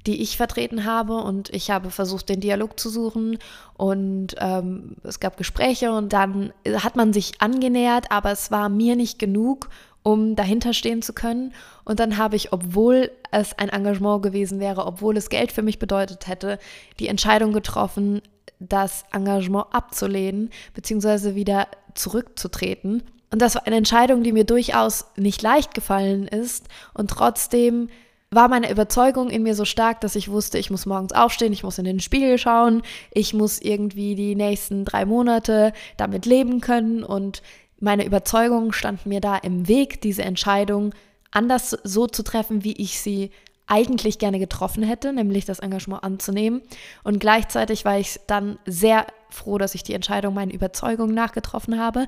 die 0.08 0.22
ich 0.22 0.38
vertreten 0.38 0.86
habe 0.86 1.18
und 1.18 1.50
ich 1.50 1.70
habe 1.70 1.90
versucht, 1.90 2.30
den 2.30 2.40
Dialog 2.40 2.80
zu 2.80 2.88
suchen 2.88 3.38
und 3.76 4.34
ähm, 4.38 4.96
es 5.04 5.20
gab 5.20 5.36
Gespräche 5.36 5.92
und 5.92 6.14
dann 6.14 6.52
hat 6.82 6.96
man 6.96 7.12
sich 7.12 7.40
angenähert, 7.40 8.10
aber 8.10 8.32
es 8.32 8.50
war 8.50 8.70
mir 8.70 8.96
nicht 8.96 9.18
genug, 9.18 9.68
um 10.02 10.34
dahinter 10.34 10.72
stehen 10.72 11.02
zu 11.02 11.12
können. 11.12 11.52
Und 11.84 12.00
dann 12.00 12.16
habe 12.16 12.36
ich, 12.36 12.54
obwohl 12.54 13.10
es 13.30 13.52
ein 13.58 13.68
Engagement 13.68 14.22
gewesen 14.22 14.60
wäre, 14.60 14.86
obwohl 14.86 15.18
es 15.18 15.28
Geld 15.28 15.52
für 15.52 15.60
mich 15.60 15.78
bedeutet 15.78 16.26
hätte, 16.26 16.58
die 16.98 17.08
Entscheidung 17.08 17.52
getroffen, 17.52 18.22
das 18.58 19.04
Engagement 19.12 19.66
abzulehnen, 19.72 20.48
beziehungsweise 20.72 21.34
wieder 21.34 21.68
zurückzutreten 21.94 23.02
Und 23.30 23.42
das 23.42 23.56
war 23.56 23.66
eine 23.66 23.76
Entscheidung, 23.76 24.22
die 24.22 24.32
mir 24.32 24.44
durchaus 24.44 25.04
nicht 25.16 25.42
leicht 25.42 25.74
gefallen 25.74 26.26
ist. 26.26 26.66
Und 26.94 27.10
trotzdem 27.10 27.90
war 28.30 28.49
meine 28.49 28.70
Überzeugung 28.70 29.30
in 29.30 29.42
mir 29.42 29.54
so 29.54 29.64
stark, 29.64 30.00
dass 30.00 30.14
ich 30.14 30.28
wusste, 30.28 30.58
ich 30.58 30.70
muss 30.70 30.87
morgens 30.87 31.12
aufstehen, 31.12 31.52
ich 31.52 31.62
muss 31.62 31.78
in 31.78 31.85
den 31.85 32.00
Spiegel 32.00 32.37
schauen, 32.37 32.82
ich 33.11 33.32
muss 33.32 33.61
irgendwie 33.61 34.14
die 34.14 34.35
nächsten 34.35 34.85
drei 34.85 35.06
Monate 35.06 35.73
damit 35.97 36.26
leben 36.26 36.61
können. 36.61 37.02
Und 37.02 37.42
meine 37.80 38.04
Überzeugung 38.04 38.73
stand 38.73 39.06
mir 39.06 39.20
da 39.20 39.37
im 39.37 39.66
Weg, 39.66 40.02
diese 40.02 40.23
Entscheidung 40.23 40.94
anders 41.30 41.76
so 41.85 42.06
zu 42.06 42.23
treffen, 42.23 42.64
wie 42.64 42.73
ich 42.73 43.00
sie 43.00 43.30
eigentlich 43.66 44.18
gerne 44.18 44.38
getroffen 44.38 44.82
hätte, 44.82 45.12
nämlich 45.12 45.44
das 45.44 45.58
Engagement 45.58 46.02
anzunehmen. 46.02 46.62
Und 47.04 47.20
gleichzeitig 47.20 47.85
war 47.85 47.99
ich 47.99 48.18
dann 48.26 48.58
sehr 48.66 49.06
froh, 49.30 49.58
dass 49.58 49.75
ich 49.75 49.82
die 49.82 49.92
Entscheidung 49.92 50.35
meinen 50.35 50.50
Überzeugungen 50.50 51.14
nachgetroffen 51.14 51.78
habe, 51.78 52.06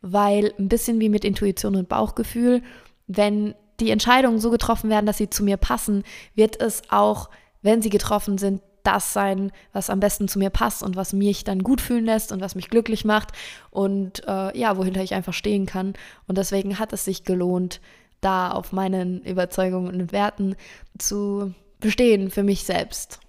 weil 0.00 0.52
ein 0.58 0.68
bisschen 0.68 1.00
wie 1.00 1.10
mit 1.10 1.24
Intuition 1.24 1.76
und 1.76 1.88
Bauchgefühl, 1.88 2.62
wenn 3.06 3.54
die 3.80 3.90
Entscheidungen 3.90 4.38
so 4.38 4.50
getroffen 4.50 4.90
werden, 4.90 5.06
dass 5.06 5.18
sie 5.18 5.30
zu 5.30 5.44
mir 5.44 5.56
passen, 5.56 6.04
wird 6.34 6.60
es 6.60 6.82
auch, 6.90 7.30
wenn 7.62 7.82
sie 7.82 7.90
getroffen 7.90 8.38
sind, 8.38 8.62
das 8.82 9.12
sein, 9.12 9.52
was 9.72 9.90
am 9.90 10.00
besten 10.00 10.28
zu 10.28 10.38
mir 10.38 10.50
passt 10.50 10.82
und 10.82 10.96
was 10.96 11.12
mich 11.12 11.44
dann 11.44 11.62
gut 11.62 11.80
fühlen 11.80 12.04
lässt 12.04 12.32
und 12.32 12.40
was 12.40 12.54
mich 12.54 12.68
glücklich 12.68 13.04
macht 13.04 13.30
und 13.70 14.26
äh, 14.26 14.58
ja, 14.58 14.76
wohinter 14.76 15.02
ich 15.02 15.14
einfach 15.14 15.34
stehen 15.34 15.66
kann. 15.66 15.94
Und 16.26 16.38
deswegen 16.38 16.78
hat 16.78 16.92
es 16.92 17.04
sich 17.04 17.24
gelohnt, 17.24 17.80
da 18.20 18.50
auf 18.50 18.72
meinen 18.72 19.22
Überzeugungen 19.22 20.00
und 20.00 20.12
Werten 20.12 20.56
zu 20.98 21.54
bestehen 21.80 22.30
für 22.30 22.42
mich 22.42 22.64
selbst. 22.64 23.20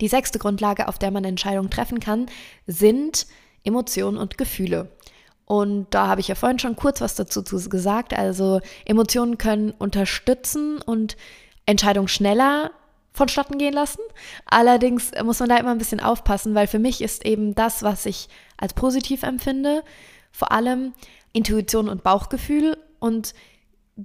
Die 0.00 0.08
sechste 0.08 0.38
Grundlage, 0.38 0.88
auf 0.88 0.98
der 0.98 1.10
man 1.10 1.24
Entscheidungen 1.24 1.70
treffen 1.70 2.00
kann, 2.00 2.26
sind 2.66 3.26
Emotionen 3.64 4.18
und 4.18 4.38
Gefühle. 4.38 4.90
Und 5.52 5.88
da 5.90 6.06
habe 6.06 6.22
ich 6.22 6.28
ja 6.28 6.34
vorhin 6.34 6.58
schon 6.58 6.76
kurz 6.76 7.02
was 7.02 7.14
dazu 7.14 7.42
gesagt. 7.44 8.14
Also 8.14 8.62
Emotionen 8.86 9.36
können 9.36 9.72
unterstützen 9.72 10.80
und 10.80 11.18
Entscheidungen 11.66 12.08
schneller 12.08 12.70
vonstatten 13.12 13.58
gehen 13.58 13.74
lassen. 13.74 14.00
Allerdings 14.46 15.12
muss 15.22 15.40
man 15.40 15.50
da 15.50 15.58
immer 15.58 15.72
ein 15.72 15.76
bisschen 15.76 16.00
aufpassen, 16.00 16.54
weil 16.54 16.68
für 16.68 16.78
mich 16.78 17.02
ist 17.02 17.26
eben 17.26 17.54
das, 17.54 17.82
was 17.82 18.06
ich 18.06 18.30
als 18.56 18.72
positiv 18.72 19.24
empfinde, 19.24 19.82
vor 20.30 20.52
allem 20.52 20.94
Intuition 21.34 21.90
und 21.90 22.02
Bauchgefühl 22.02 22.78
und 22.98 23.34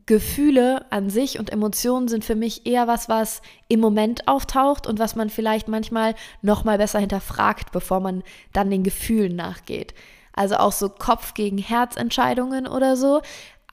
Gefühle 0.06 0.86
an 0.92 1.10
sich 1.10 1.40
und 1.40 1.50
Emotionen 1.50 2.10
sind 2.10 2.26
für 2.26 2.36
mich 2.36 2.66
eher 2.66 2.88
was, 2.88 3.08
was 3.08 3.42
im 3.70 3.80
Moment 3.80 4.28
auftaucht 4.28 4.86
und 4.86 5.00
was 5.00 5.16
man 5.16 5.30
vielleicht 5.30 5.70
manchmal 5.70 6.14
noch 6.42 6.66
mal 6.66 6.78
besser 6.78 7.00
hinterfragt, 7.00 7.72
bevor 7.72 8.02
man 8.02 8.24
dann 8.52 8.70
den 8.70 8.84
Gefühlen 8.84 9.38
nachgeht. 9.38 9.94
Also 10.38 10.58
auch 10.58 10.72
so 10.72 10.90
Kopf 10.90 11.34
gegen 11.34 11.58
Herz 11.58 11.96
Entscheidungen 11.96 12.68
oder 12.68 12.96
so 12.96 13.22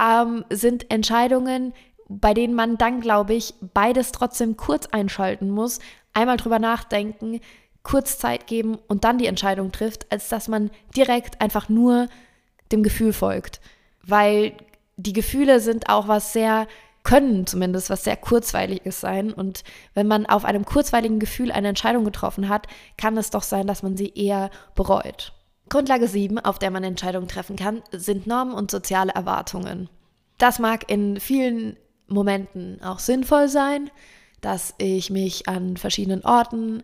ähm, 0.01 0.45
sind 0.51 0.91
Entscheidungen, 0.91 1.73
bei 2.09 2.35
denen 2.35 2.55
man 2.55 2.77
dann, 2.77 3.01
glaube 3.01 3.35
ich, 3.35 3.55
beides 3.61 4.13
trotzdem 4.13 4.57
kurz 4.57 4.87
einschalten 4.87 5.51
muss, 5.51 5.79
einmal 6.13 6.37
drüber 6.37 6.59
nachdenken, 6.59 7.41
kurz 7.83 8.19
Zeit 8.19 8.47
geben 8.47 8.79
und 8.89 9.05
dann 9.05 9.19
die 9.19 9.27
Entscheidung 9.27 9.71
trifft, 9.71 10.11
als 10.11 10.29
dass 10.29 10.49
man 10.49 10.71
direkt 10.97 11.41
einfach 11.41 11.69
nur 11.69 12.09
dem 12.73 12.83
Gefühl 12.83 13.13
folgt. 13.13 13.61
Weil 14.03 14.55
die 14.97 15.13
Gefühle 15.13 15.61
sind 15.61 15.89
auch 15.91 16.09
was 16.09 16.33
sehr, 16.33 16.67
können 17.03 17.47
zumindest 17.47 17.91
was 17.91 18.05
sehr 18.05 18.17
kurzweiliges 18.17 19.01
sein. 19.01 19.33
Und 19.33 19.65
wenn 19.93 20.07
man 20.07 20.25
auf 20.27 20.47
einem 20.47 20.65
kurzweiligen 20.65 21.19
Gefühl 21.19 21.53
eine 21.53 21.69
Entscheidung 21.69 22.05
getroffen 22.05 22.49
hat, 22.49 22.67
kann 22.97 23.19
es 23.19 23.31
doch 23.31 23.43
sein, 23.43 23.67
dass 23.67 23.83
man 23.83 23.97
sie 23.97 24.13
eher 24.15 24.51
bereut. 24.75 25.34
Grundlage 25.69 26.09
7, 26.09 26.39
auf 26.39 26.59
der 26.59 26.71
man 26.71 26.85
Entscheidungen 26.85 27.29
treffen 27.29 27.57
kann, 27.57 27.83
sind 27.93 28.27
Normen 28.27 28.55
und 28.55 28.71
soziale 28.71 29.13
Erwartungen. 29.13 29.89
Das 30.39 30.59
mag 30.59 30.91
in 30.91 31.21
vielen 31.21 31.77
Momenten 32.07 32.83
auch 32.83 32.99
sinnvoll 32.99 33.49
sein, 33.49 33.91
dass 34.41 34.75
ich 34.79 35.11
mich 35.11 35.49
an 35.49 35.77
verschiedenen 35.77 36.25
Orten 36.25 36.83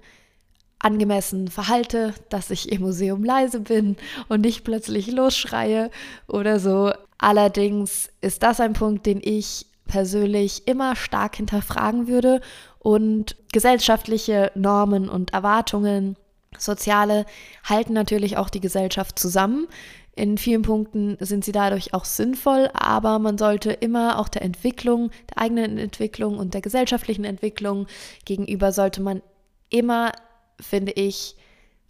angemessen 0.79 1.49
verhalte, 1.49 2.15
dass 2.31 2.51
ich 2.51 2.73
im 2.73 2.81
Museum 2.81 3.23
leise 3.23 3.61
bin 3.61 3.97
und 4.29 4.41
nicht 4.41 4.65
plötzlich 4.65 5.11
losschreie 5.13 5.91
oder 6.27 6.59
so. 6.59 6.93
Allerdings 7.19 8.09
ist 8.23 8.43
das 8.43 8.61
ein 8.61 8.73
Punkt, 8.73 9.05
den 9.05 9.21
ich 9.23 9.67
persönlich 9.87 10.67
immer 10.67 10.97
stark 10.97 11.37
hinterfragen 11.37 12.09
würde 12.09 12.41
und 12.79 13.37
gesellschaftliche 13.53 14.51
Normen 14.55 15.09
und 15.11 15.35
Erwartungen, 15.35 16.17
soziale, 16.59 17.27
halten 17.65 17.93
natürlich 17.93 18.37
auch 18.37 18.51
die 18.51 18.61
Gesellschaft 18.61 19.19
zusammen. 19.19 19.69
In 20.17 20.39
vielen 20.39 20.63
Punkten 20.63 21.17
sind 21.21 21.45
sie 21.45 21.53
dadurch 21.53 21.95
auch 21.95 22.05
sinnvoll, 22.05 22.69
aber 22.75 23.19
man 23.19 23.39
sollte 23.39 23.73
immer 23.73 24.19
auch 24.19 24.29
der 24.29 24.43
Entwicklung, 24.43 25.11
der 25.31 25.43
eigenen 25.43 25.79
Entwicklung 25.79 26.39
und 26.39 26.55
der 26.55 26.61
gesellschaftlichen 26.61 27.25
Entwicklung 27.25 27.87
gegenüber 28.25 28.73
sollte 28.73 29.01
man 29.01 29.23
immer 29.71 30.13
finde 30.61 30.93
ich, 30.93 31.37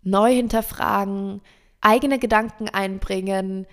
neu 0.03 0.35
hinterfragen, 0.35 1.41
eigene 1.81 2.19
Gedanken 2.19 2.69
einbringen, 2.69 3.67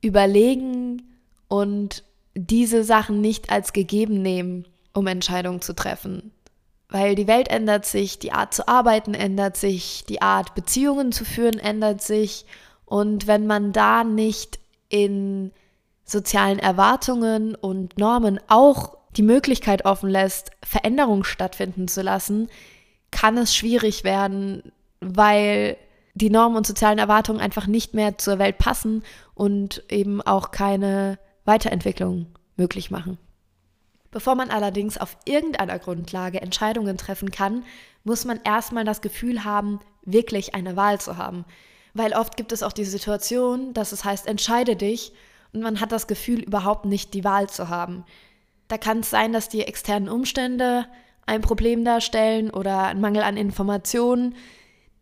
überlegen 0.00 1.02
und 1.48 2.04
diese 2.34 2.82
Sachen 2.82 3.20
nicht 3.20 3.50
als 3.50 3.72
gegeben 3.72 4.22
nehmen, 4.22 4.66
um 4.92 5.06
Entscheidungen 5.06 5.60
zu 5.60 5.74
treffen. 5.74 6.32
Weil 6.92 7.14
die 7.14 7.26
Welt 7.26 7.48
ändert 7.48 7.86
sich, 7.86 8.18
die 8.18 8.32
Art 8.32 8.52
zu 8.52 8.68
arbeiten 8.68 9.14
ändert 9.14 9.56
sich, 9.56 10.04
die 10.10 10.20
Art 10.20 10.54
Beziehungen 10.54 11.10
zu 11.10 11.24
führen 11.24 11.58
ändert 11.58 12.02
sich. 12.02 12.44
Und 12.84 13.26
wenn 13.26 13.46
man 13.46 13.72
da 13.72 14.04
nicht 14.04 14.58
in 14.90 15.52
sozialen 16.04 16.58
Erwartungen 16.58 17.54
und 17.54 17.96
Normen 17.96 18.38
auch 18.48 18.98
die 19.16 19.22
Möglichkeit 19.22 19.86
offen 19.86 20.10
lässt, 20.10 20.50
Veränderungen 20.62 21.24
stattfinden 21.24 21.88
zu 21.88 22.02
lassen, 22.02 22.48
kann 23.10 23.38
es 23.38 23.56
schwierig 23.56 24.04
werden, 24.04 24.70
weil 25.00 25.78
die 26.12 26.28
Normen 26.28 26.58
und 26.58 26.66
sozialen 26.66 26.98
Erwartungen 26.98 27.40
einfach 27.40 27.66
nicht 27.66 27.94
mehr 27.94 28.18
zur 28.18 28.38
Welt 28.38 28.58
passen 28.58 29.02
und 29.34 29.82
eben 29.88 30.20
auch 30.20 30.50
keine 30.50 31.18
Weiterentwicklung 31.46 32.26
möglich 32.56 32.90
machen. 32.90 33.16
Bevor 34.12 34.34
man 34.36 34.50
allerdings 34.50 34.98
auf 34.98 35.16
irgendeiner 35.24 35.78
Grundlage 35.78 36.40
Entscheidungen 36.40 36.98
treffen 36.98 37.32
kann, 37.32 37.64
muss 38.04 38.24
man 38.24 38.40
erstmal 38.44 38.84
das 38.84 39.00
Gefühl 39.00 39.42
haben, 39.44 39.80
wirklich 40.04 40.54
eine 40.54 40.76
Wahl 40.76 41.00
zu 41.00 41.16
haben. 41.16 41.44
Weil 41.94 42.12
oft 42.12 42.36
gibt 42.36 42.52
es 42.52 42.62
auch 42.62 42.72
die 42.72 42.84
Situation, 42.84 43.74
dass 43.74 43.92
es 43.92 44.04
heißt, 44.04 44.26
entscheide 44.26 44.76
dich 44.76 45.12
und 45.52 45.62
man 45.62 45.80
hat 45.80 45.92
das 45.92 46.06
Gefühl, 46.06 46.40
überhaupt 46.40 46.84
nicht 46.84 47.14
die 47.14 47.24
Wahl 47.24 47.48
zu 47.48 47.68
haben. 47.68 48.04
Da 48.68 48.78
kann 48.78 49.00
es 49.00 49.10
sein, 49.10 49.32
dass 49.32 49.48
die 49.48 49.62
externen 49.62 50.08
Umstände 50.08 50.86
ein 51.26 51.40
Problem 51.40 51.84
darstellen 51.84 52.50
oder 52.50 52.84
ein 52.84 53.00
Mangel 53.00 53.22
an 53.22 53.36
Informationen, 53.36 54.34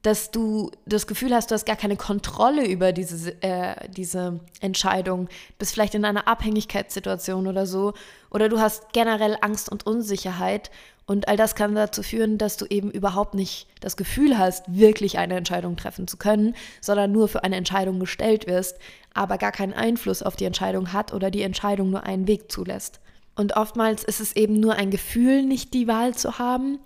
dass 0.03 0.31
du 0.31 0.71
das 0.87 1.07
Gefühl 1.07 1.35
hast, 1.35 1.51
du 1.51 1.55
hast 1.55 1.67
gar 1.67 1.77
keine 1.77 1.97
Kontrolle 1.97 2.67
über 2.67 2.93
diese, 2.93 3.43
äh, 3.43 3.89
diese 3.91 4.41
Entscheidung, 4.61 5.29
bist 5.59 5.75
vielleicht 5.75 5.95
in 5.95 6.05
einer 6.05 6.27
Abhängigkeitssituation 6.27 7.47
oder 7.47 7.67
so, 7.67 7.93
oder 8.31 8.49
du 8.49 8.59
hast 8.61 8.93
generell 8.93 9.37
Angst 9.43 9.71
und 9.71 9.87
Unsicherheit 9.87 10.71
und 11.11 11.27
all 11.27 11.37
das 11.37 11.57
kann 11.57 11.75
dazu 11.75 12.03
führen, 12.03 12.39
dass 12.39 12.57
du 12.57 12.67
eben 12.67 12.91
überhaupt 12.91 13.35
nicht 13.35 13.67
das 13.81 13.97
Gefühl 13.97 14.39
hast, 14.39 14.65
wirklich 14.69 15.19
eine 15.19 15.35
Entscheidung 15.35 15.77
treffen 15.77 16.07
zu 16.07 16.17
können, 16.17 16.55
sondern 16.81 17.11
nur 17.11 17.27
für 17.27 17.43
eine 17.43 17.57
Entscheidung 17.57 17.99
gestellt 17.99 18.47
wirst, 18.47 18.79
aber 19.13 19.37
gar 19.37 19.53
keinen 19.53 19.73
Einfluss 19.73 20.23
auf 20.23 20.37
die 20.37 20.45
Entscheidung 20.45 20.93
hat 20.93 21.13
oder 21.13 21.31
die 21.33 21.43
Entscheidung 21.43 21.91
nur 21.91 22.05
einen 22.05 22.29
Weg 22.29 22.53
zulässt. 22.53 23.01
Und 23.35 23.57
oftmals 23.57 24.05
ist 24.05 24.21
es 24.21 24.37
eben 24.37 24.61
nur 24.61 24.75
ein 24.75 24.91
Gefühl, 24.91 25.43
nicht 25.43 25.75
die 25.75 25.89
Wahl 25.89 26.15
zu 26.15 26.39
haben, 26.39 26.79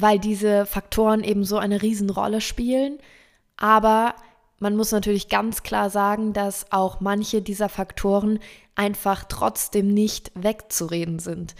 weil 0.00 0.18
diese 0.18 0.66
Faktoren 0.66 1.24
eben 1.24 1.44
so 1.44 1.58
eine 1.58 1.82
Riesenrolle 1.82 2.40
spielen. 2.40 2.98
Aber 3.56 4.14
man 4.58 4.76
muss 4.76 4.92
natürlich 4.92 5.28
ganz 5.28 5.62
klar 5.62 5.90
sagen, 5.90 6.32
dass 6.32 6.70
auch 6.72 7.00
manche 7.00 7.42
dieser 7.42 7.68
Faktoren 7.68 8.38
einfach 8.74 9.24
trotzdem 9.24 9.92
nicht 9.92 10.30
wegzureden 10.34 11.18
sind. 11.18 11.54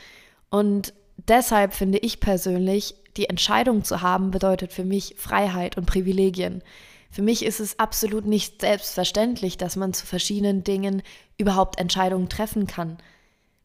Und 0.51 0.93
deshalb 1.17 1.75
finde 1.75 1.99
ich 1.99 2.21
persönlich, 2.21 2.95
die 3.17 3.29
Entscheidung 3.29 3.85
zu 3.85 4.03
haben, 4.03 4.31
bedeutet 4.31 4.73
für 4.73 4.85
mich 4.85 5.15
Freiheit 5.17 5.77
und 5.79 5.87
Privilegien. 5.87 6.63
Für 7.11 7.23
mich 7.23 7.45
ist 7.45 7.61
es 7.61 7.79
absolut 7.79 8.27
nicht 8.27 8.61
selbstverständlich, 8.61 9.57
dass 9.57 9.77
man 9.77 9.95
zu 9.95 10.05
verschiedenen 10.05 10.65
Dingen 10.65 11.03
überhaupt 11.39 11.79
Entscheidungen 11.79 12.29
treffen 12.29 12.67
kann. 12.67 12.99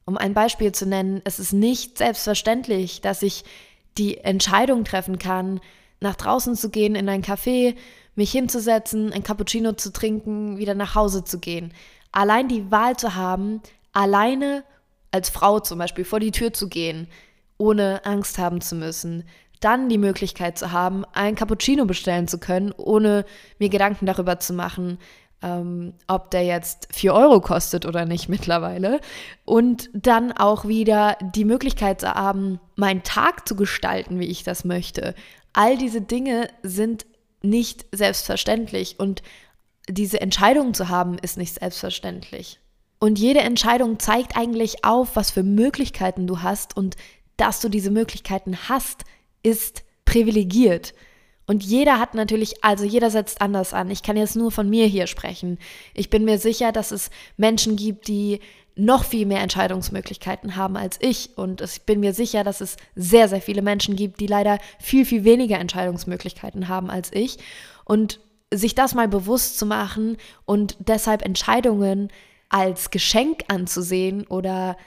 Um 0.05 0.17
ein 0.17 0.33
Beispiel 0.33 0.71
zu 0.71 0.85
nennen, 0.85 1.21
es 1.25 1.39
ist 1.39 1.51
nicht 1.51 1.97
selbstverständlich, 1.97 3.01
dass 3.01 3.21
ich 3.21 3.43
die 3.97 4.17
Entscheidung 4.17 4.83
treffen 4.83 5.19
kann, 5.19 5.59
nach 5.99 6.15
draußen 6.15 6.55
zu 6.55 6.69
gehen 6.69 6.95
in 6.95 7.09
ein 7.09 7.23
Café, 7.23 7.75
mich 8.15 8.31
hinzusetzen, 8.31 9.13
ein 9.13 9.23
Cappuccino 9.23 9.73
zu 9.73 9.91
trinken, 9.91 10.57
wieder 10.57 10.75
nach 10.75 10.95
Hause 10.95 11.23
zu 11.23 11.39
gehen. 11.39 11.73
Allein 12.11 12.47
die 12.47 12.71
Wahl 12.71 12.97
zu 12.97 13.15
haben, 13.15 13.61
alleine 13.93 14.63
als 15.11 15.29
Frau 15.29 15.59
zum 15.59 15.79
Beispiel 15.79 16.05
vor 16.05 16.19
die 16.19 16.31
Tür 16.31 16.53
zu 16.53 16.67
gehen, 16.67 17.07
ohne 17.57 18.05
Angst 18.05 18.37
haben 18.37 18.61
zu 18.61 18.75
müssen. 18.75 19.23
Dann 19.59 19.89
die 19.89 19.99
Möglichkeit 19.99 20.57
zu 20.57 20.71
haben, 20.71 21.05
ein 21.13 21.35
Cappuccino 21.35 21.85
bestellen 21.85 22.27
zu 22.27 22.39
können, 22.39 22.73
ohne 22.75 23.25
mir 23.59 23.69
Gedanken 23.69 24.07
darüber 24.07 24.39
zu 24.39 24.53
machen, 24.53 24.97
ähm, 25.41 25.93
ob 26.07 26.31
der 26.31 26.43
jetzt 26.43 26.87
4 26.91 27.13
Euro 27.13 27.41
kostet 27.41 27.85
oder 27.85 28.05
nicht 28.05 28.29
mittlerweile. 28.29 28.99
Und 29.45 29.89
dann 29.93 30.31
auch 30.31 30.67
wieder 30.67 31.17
die 31.21 31.45
Möglichkeit 31.45 32.01
zu 32.01 32.13
haben, 32.13 32.59
meinen 32.75 33.03
Tag 33.03 33.47
zu 33.47 33.55
gestalten, 33.55 34.19
wie 34.19 34.27
ich 34.27 34.43
das 34.43 34.65
möchte. 34.65 35.15
All 35.53 35.77
diese 35.77 36.01
Dinge 36.01 36.47
sind 36.63 37.05
nicht 37.41 37.85
selbstverständlich 37.91 38.99
und 38.99 39.21
diese 39.89 40.21
Entscheidung 40.21 40.73
zu 40.73 40.89
haben, 40.89 41.17
ist 41.17 41.37
nicht 41.37 41.59
selbstverständlich. 41.59 42.59
Und 42.99 43.17
jede 43.17 43.39
Entscheidung 43.39 43.99
zeigt 43.99 44.37
eigentlich 44.37 44.85
auf, 44.85 45.15
was 45.15 45.31
für 45.31 45.43
Möglichkeiten 45.43 46.27
du 46.27 46.41
hast 46.41 46.77
und 46.77 46.95
dass 47.35 47.59
du 47.59 47.67
diese 47.67 47.89
Möglichkeiten 47.89 48.55
hast, 48.69 49.03
ist 49.41 49.83
privilegiert. 50.05 50.93
Und 51.51 51.65
jeder 51.65 51.99
hat 51.99 52.15
natürlich, 52.15 52.63
also 52.63 52.85
jeder 52.85 53.09
setzt 53.09 53.41
anders 53.41 53.73
an. 53.73 53.91
Ich 53.91 54.03
kann 54.03 54.15
jetzt 54.15 54.37
nur 54.37 54.51
von 54.51 54.69
mir 54.69 54.85
hier 54.85 55.05
sprechen. 55.05 55.59
Ich 55.93 56.09
bin 56.09 56.23
mir 56.23 56.37
sicher, 56.37 56.71
dass 56.71 56.91
es 56.91 57.09
Menschen 57.35 57.75
gibt, 57.75 58.07
die 58.07 58.39
noch 58.77 59.03
viel 59.03 59.25
mehr 59.25 59.41
Entscheidungsmöglichkeiten 59.41 60.55
haben 60.55 60.77
als 60.77 60.97
ich. 61.01 61.37
Und 61.37 61.59
ich 61.59 61.81
bin 61.81 61.99
mir 61.99 62.13
sicher, 62.13 62.45
dass 62.45 62.61
es 62.61 62.77
sehr, 62.95 63.27
sehr 63.27 63.41
viele 63.41 63.61
Menschen 63.61 63.97
gibt, 63.97 64.21
die 64.21 64.27
leider 64.27 64.59
viel, 64.79 65.03
viel 65.03 65.25
weniger 65.25 65.59
Entscheidungsmöglichkeiten 65.59 66.69
haben 66.69 66.89
als 66.89 67.11
ich. 67.11 67.37
Und 67.83 68.21
sich 68.53 68.73
das 68.73 68.95
mal 68.95 69.09
bewusst 69.09 69.59
zu 69.59 69.65
machen 69.65 70.15
und 70.45 70.77
deshalb 70.79 71.21
Entscheidungen 71.21 72.13
als 72.47 72.91
Geschenk 72.91 73.43
anzusehen 73.49 74.25
oder 74.25 74.77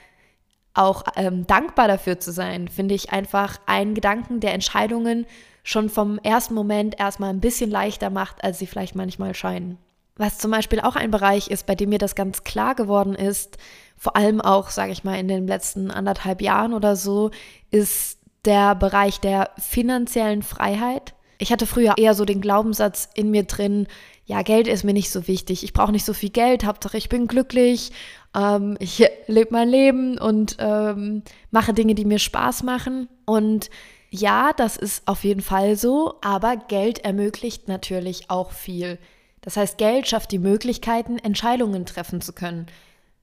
auch 0.73 1.03
ähm, 1.15 1.45
dankbar 1.45 1.87
dafür 1.87 2.19
zu 2.19 2.31
sein, 2.31 2.69
finde 2.69 2.95
ich 2.95 3.11
einfach 3.11 3.59
einen 3.67 3.93
Gedanken 3.93 4.39
der 4.39 4.55
Entscheidungen 4.55 5.27
schon 5.65 5.89
vom 5.89 6.19
ersten 6.19 6.53
Moment 6.53 6.97
erstmal 6.99 7.31
ein 7.31 7.41
bisschen 7.41 7.71
leichter 7.71 8.11
macht, 8.11 8.43
als 8.43 8.59
sie 8.59 8.67
vielleicht 8.67 8.95
manchmal 8.95 9.33
scheinen. 9.33 9.79
Was 10.15 10.37
zum 10.37 10.51
Beispiel 10.51 10.79
auch 10.79 10.95
ein 10.95 11.11
Bereich 11.11 11.49
ist, 11.49 11.65
bei 11.65 11.73
dem 11.75 11.89
mir 11.89 11.97
das 11.97 12.15
ganz 12.15 12.43
klar 12.43 12.75
geworden 12.75 13.15
ist, 13.15 13.57
vor 13.97 14.15
allem 14.15 14.39
auch, 14.39 14.69
sage 14.69 14.91
ich 14.91 15.03
mal, 15.03 15.19
in 15.19 15.27
den 15.27 15.47
letzten 15.47 15.89
anderthalb 15.89 16.41
Jahren 16.41 16.73
oder 16.73 16.95
so, 16.95 17.31
ist 17.71 18.19
der 18.45 18.75
Bereich 18.75 19.19
der 19.19 19.49
finanziellen 19.57 20.43
Freiheit. 20.43 21.15
Ich 21.39 21.51
hatte 21.51 21.65
früher 21.65 21.95
eher 21.97 22.13
so 22.13 22.25
den 22.25 22.41
Glaubenssatz 22.41 23.09
in 23.15 23.31
mir 23.31 23.43
drin, 23.43 23.87
ja, 24.27 24.43
Geld 24.43 24.67
ist 24.67 24.83
mir 24.83 24.93
nicht 24.93 25.11
so 25.11 25.27
wichtig, 25.27 25.63
ich 25.63 25.73
brauche 25.73 25.91
nicht 25.91 26.05
so 26.05 26.13
viel 26.13 26.29
Geld, 26.29 26.65
Hauptsache 26.65 26.97
ich 26.97 27.09
bin 27.09 27.27
glücklich, 27.27 27.91
ähm, 28.35 28.77
ich 28.79 29.03
lebe 29.27 29.51
mein 29.51 29.69
Leben 29.69 30.19
und 30.19 30.57
ähm, 30.59 31.23
mache 31.49 31.73
Dinge, 31.73 31.95
die 31.95 32.05
mir 32.05 32.19
Spaß 32.19 32.63
machen. 32.63 33.09
Und 33.25 33.69
ja, 34.15 34.53
das 34.53 34.77
ist 34.77 35.07
auf 35.07 35.23
jeden 35.23 35.41
Fall 35.41 35.75
so, 35.75 36.15
aber 36.21 36.57
Geld 36.57 36.99
ermöglicht 36.99 37.67
natürlich 37.67 38.29
auch 38.29 38.51
viel. 38.51 38.97
Das 39.41 39.57
heißt, 39.57 39.77
Geld 39.77 40.07
schafft 40.07 40.31
die 40.31 40.39
Möglichkeiten, 40.39 41.17
Entscheidungen 41.19 41.85
treffen 41.85 42.21
zu 42.21 42.33
können. 42.33 42.65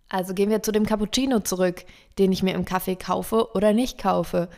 Also 0.09 0.35
gehen 0.35 0.51
wir 0.51 0.63
zu 0.63 0.73
dem 0.73 0.87
Cappuccino 0.87 1.41
zurück, 1.41 1.85
den 2.19 2.33
ich 2.33 2.43
mir 2.43 2.55
im 2.55 2.65
Kaffee 2.65 2.97
kaufe 2.97 3.55
oder 3.55 3.73
nicht 3.73 3.99
kaufe. 3.99 4.49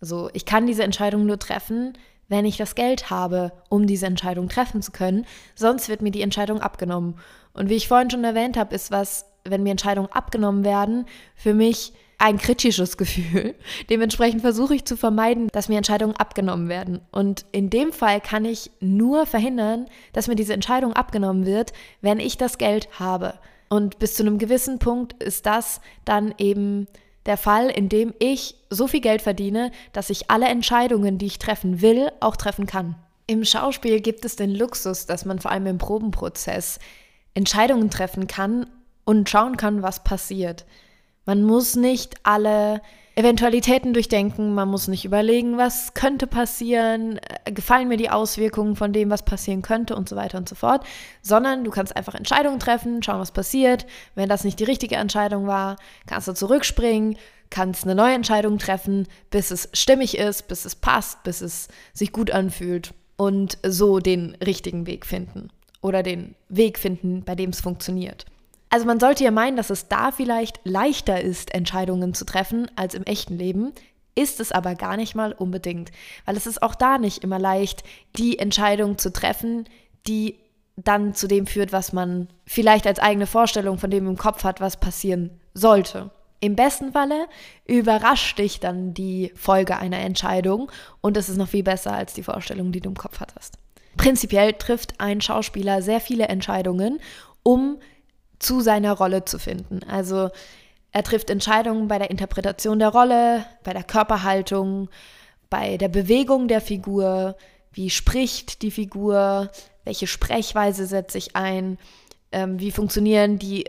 Also 0.00 0.30
ich 0.32 0.44
kann 0.44 0.66
diese 0.66 0.84
Entscheidung 0.84 1.26
nur 1.26 1.38
treffen, 1.38 1.96
wenn 2.28 2.44
ich 2.44 2.58
das 2.58 2.74
Geld 2.74 3.10
habe, 3.10 3.52
um 3.68 3.86
diese 3.86 4.06
Entscheidung 4.06 4.48
treffen 4.48 4.82
zu 4.82 4.92
können. 4.92 5.26
Sonst 5.54 5.88
wird 5.88 6.02
mir 6.02 6.10
die 6.10 6.22
Entscheidung 6.22 6.60
abgenommen. 6.60 7.18
Und 7.54 7.70
wie 7.70 7.76
ich 7.76 7.88
vorhin 7.88 8.10
schon 8.10 8.22
erwähnt 8.22 8.56
habe, 8.56 8.74
ist 8.74 8.90
was, 8.90 9.24
wenn 9.44 9.62
mir 9.62 9.70
Entscheidungen 9.70 10.12
abgenommen 10.12 10.62
werden, 10.62 11.06
für 11.34 11.54
mich 11.54 11.94
ein 12.18 12.38
kritisches 12.38 12.96
Gefühl. 12.96 13.54
Dementsprechend 13.90 14.42
versuche 14.42 14.74
ich 14.74 14.84
zu 14.84 14.96
vermeiden, 14.96 15.48
dass 15.52 15.68
mir 15.68 15.76
Entscheidungen 15.76 16.16
abgenommen 16.16 16.68
werden. 16.68 17.00
Und 17.12 17.46
in 17.52 17.70
dem 17.70 17.92
Fall 17.92 18.20
kann 18.20 18.44
ich 18.44 18.70
nur 18.80 19.24
verhindern, 19.24 19.86
dass 20.12 20.28
mir 20.28 20.34
diese 20.34 20.52
Entscheidung 20.52 20.92
abgenommen 20.92 21.46
wird, 21.46 21.72
wenn 22.00 22.18
ich 22.18 22.36
das 22.36 22.58
Geld 22.58 22.88
habe. 22.98 23.34
Und 23.68 23.98
bis 23.98 24.14
zu 24.14 24.22
einem 24.22 24.38
gewissen 24.38 24.78
Punkt 24.78 25.22
ist 25.22 25.46
das 25.46 25.80
dann 26.04 26.34
eben 26.38 26.88
der 27.26 27.36
Fall, 27.36 27.68
in 27.68 27.88
dem 27.88 28.14
ich 28.18 28.56
so 28.70 28.88
viel 28.88 29.00
Geld 29.00 29.22
verdiene, 29.22 29.70
dass 29.92 30.10
ich 30.10 30.30
alle 30.30 30.46
Entscheidungen, 30.46 31.18
die 31.18 31.26
ich 31.26 31.38
treffen 31.38 31.82
will, 31.82 32.10
auch 32.20 32.36
treffen 32.36 32.66
kann. 32.66 32.96
Im 33.26 33.44
Schauspiel 33.44 34.00
gibt 34.00 34.24
es 34.24 34.36
den 34.36 34.54
Luxus, 34.54 35.04
dass 35.04 35.26
man 35.26 35.38
vor 35.38 35.50
allem 35.50 35.66
im 35.66 35.78
Probenprozess 35.78 36.78
Entscheidungen 37.34 37.90
treffen 37.90 38.26
kann 38.26 38.66
und 39.04 39.28
schauen 39.28 39.58
kann, 39.58 39.82
was 39.82 40.02
passiert. 40.02 40.64
Man 41.28 41.42
muss 41.42 41.76
nicht 41.76 42.14
alle 42.22 42.80
Eventualitäten 43.14 43.92
durchdenken, 43.92 44.54
man 44.54 44.66
muss 44.70 44.88
nicht 44.88 45.04
überlegen, 45.04 45.58
was 45.58 45.92
könnte 45.92 46.26
passieren, 46.26 47.18
äh, 47.18 47.52
gefallen 47.52 47.88
mir 47.88 47.98
die 47.98 48.08
Auswirkungen 48.08 48.76
von 48.76 48.94
dem, 48.94 49.10
was 49.10 49.26
passieren 49.26 49.60
könnte 49.60 49.94
und 49.94 50.08
so 50.08 50.16
weiter 50.16 50.38
und 50.38 50.48
so 50.48 50.54
fort, 50.54 50.86
sondern 51.20 51.64
du 51.64 51.70
kannst 51.70 51.94
einfach 51.94 52.14
Entscheidungen 52.14 52.58
treffen, 52.58 53.02
schauen, 53.02 53.20
was 53.20 53.32
passiert. 53.32 53.84
Wenn 54.14 54.30
das 54.30 54.42
nicht 54.42 54.58
die 54.58 54.64
richtige 54.64 54.94
Entscheidung 54.96 55.46
war, 55.46 55.76
kannst 56.06 56.28
du 56.28 56.32
zurückspringen, 56.32 57.18
kannst 57.50 57.84
eine 57.84 57.94
neue 57.94 58.14
Entscheidung 58.14 58.56
treffen, 58.56 59.06
bis 59.28 59.50
es 59.50 59.68
stimmig 59.74 60.16
ist, 60.16 60.48
bis 60.48 60.64
es 60.64 60.76
passt, 60.76 61.24
bis 61.24 61.42
es 61.42 61.68
sich 61.92 62.10
gut 62.10 62.30
anfühlt 62.30 62.94
und 63.18 63.58
so 63.66 63.98
den 63.98 64.34
richtigen 64.36 64.86
Weg 64.86 65.04
finden 65.04 65.50
oder 65.82 66.02
den 66.02 66.36
Weg 66.48 66.78
finden, 66.78 67.22
bei 67.22 67.34
dem 67.34 67.50
es 67.50 67.60
funktioniert. 67.60 68.24
Also 68.70 68.86
man 68.86 69.00
sollte 69.00 69.24
ja 69.24 69.30
meinen, 69.30 69.56
dass 69.56 69.70
es 69.70 69.88
da 69.88 70.10
vielleicht 70.12 70.60
leichter 70.64 71.20
ist, 71.20 71.54
Entscheidungen 71.54 72.14
zu 72.14 72.24
treffen 72.24 72.70
als 72.76 72.94
im 72.94 73.04
echten 73.04 73.38
Leben. 73.38 73.72
Ist 74.14 74.40
es 74.40 74.52
aber 74.52 74.74
gar 74.74 74.96
nicht 74.96 75.14
mal 75.14 75.32
unbedingt, 75.32 75.90
weil 76.26 76.36
es 76.36 76.46
ist 76.46 76.62
auch 76.62 76.74
da 76.74 76.98
nicht 76.98 77.22
immer 77.22 77.38
leicht, 77.38 77.84
die 78.16 78.38
Entscheidung 78.38 78.98
zu 78.98 79.12
treffen, 79.12 79.68
die 80.06 80.38
dann 80.76 81.14
zu 81.14 81.26
dem 81.26 81.46
führt, 81.46 81.72
was 81.72 81.92
man 81.92 82.28
vielleicht 82.46 82.86
als 82.86 82.98
eigene 82.98 83.26
Vorstellung 83.26 83.78
von 83.78 83.90
dem 83.90 84.06
im 84.06 84.16
Kopf 84.16 84.44
hat, 84.44 84.60
was 84.60 84.78
passieren 84.78 85.40
sollte. 85.54 86.10
Im 86.40 86.54
besten 86.54 86.92
Falle 86.92 87.26
überrascht 87.66 88.38
dich 88.38 88.60
dann 88.60 88.94
die 88.94 89.32
Folge 89.34 89.76
einer 89.76 89.98
Entscheidung 89.98 90.70
und 91.00 91.16
es 91.16 91.28
ist 91.28 91.36
noch 91.36 91.48
viel 91.48 91.64
besser 91.64 91.92
als 91.92 92.14
die 92.14 92.22
Vorstellung, 92.22 92.70
die 92.70 92.80
du 92.80 92.90
im 92.90 92.96
Kopf 92.96 93.18
hattest. 93.18 93.54
Prinzipiell 93.96 94.52
trifft 94.52 95.00
ein 95.00 95.20
Schauspieler 95.20 95.82
sehr 95.82 96.00
viele 96.00 96.28
Entscheidungen, 96.28 97.00
um 97.42 97.78
zu 98.38 98.60
seiner 98.60 98.92
Rolle 98.92 99.24
zu 99.24 99.38
finden. 99.38 99.80
Also 99.88 100.30
er 100.92 101.02
trifft 101.02 101.30
Entscheidungen 101.30 101.88
bei 101.88 101.98
der 101.98 102.10
Interpretation 102.10 102.78
der 102.78 102.88
Rolle, 102.88 103.44
bei 103.62 103.72
der 103.72 103.84
Körperhaltung, 103.84 104.88
bei 105.50 105.76
der 105.76 105.88
Bewegung 105.88 106.48
der 106.48 106.60
Figur, 106.60 107.36
wie 107.72 107.90
spricht 107.90 108.62
die 108.62 108.70
Figur, 108.70 109.50
welche 109.84 110.06
Sprechweise 110.06 110.86
setze 110.86 111.18
ich 111.18 111.36
ein, 111.36 111.78
ähm, 112.32 112.58
wie 112.60 112.70
funktionieren 112.70 113.38
die 113.38 113.64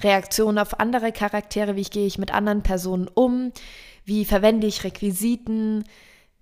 Reaktionen 0.00 0.58
auf 0.58 0.78
andere 0.78 1.12
Charaktere, 1.12 1.76
wie 1.76 1.82
gehe 1.82 2.06
ich 2.06 2.18
mit 2.18 2.32
anderen 2.32 2.62
Personen 2.62 3.08
um, 3.08 3.52
wie 4.04 4.24
verwende 4.24 4.66
ich 4.66 4.84
Requisiten, 4.84 5.84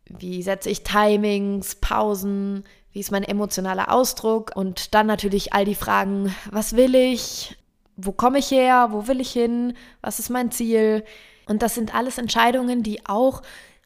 wie 0.06 0.42
setze 0.42 0.70
ich 0.70 0.82
Timings, 0.82 1.76
Pausen, 1.76 2.64
wie 2.92 3.00
ist 3.00 3.10
mein 3.10 3.24
emotionaler 3.24 3.92
Ausdruck 3.92 4.52
und 4.54 4.94
dann 4.94 5.06
natürlich 5.06 5.52
all 5.52 5.64
die 5.64 5.74
Fragen, 5.74 6.34
was 6.50 6.76
will 6.76 6.94
ich, 6.94 7.56
wo 7.96 8.12
komme 8.12 8.38
ich 8.38 8.50
her, 8.50 8.88
wo 8.90 9.06
will 9.06 9.20
ich 9.20 9.32
hin, 9.32 9.74
was 10.00 10.18
ist 10.18 10.30
mein 10.30 10.50
Ziel. 10.50 11.04
Und 11.46 11.62
das 11.62 11.74
sind 11.74 11.94
alles 11.94 12.18
Entscheidungen, 12.18 12.82
die 12.82 13.06
auch 13.06 13.42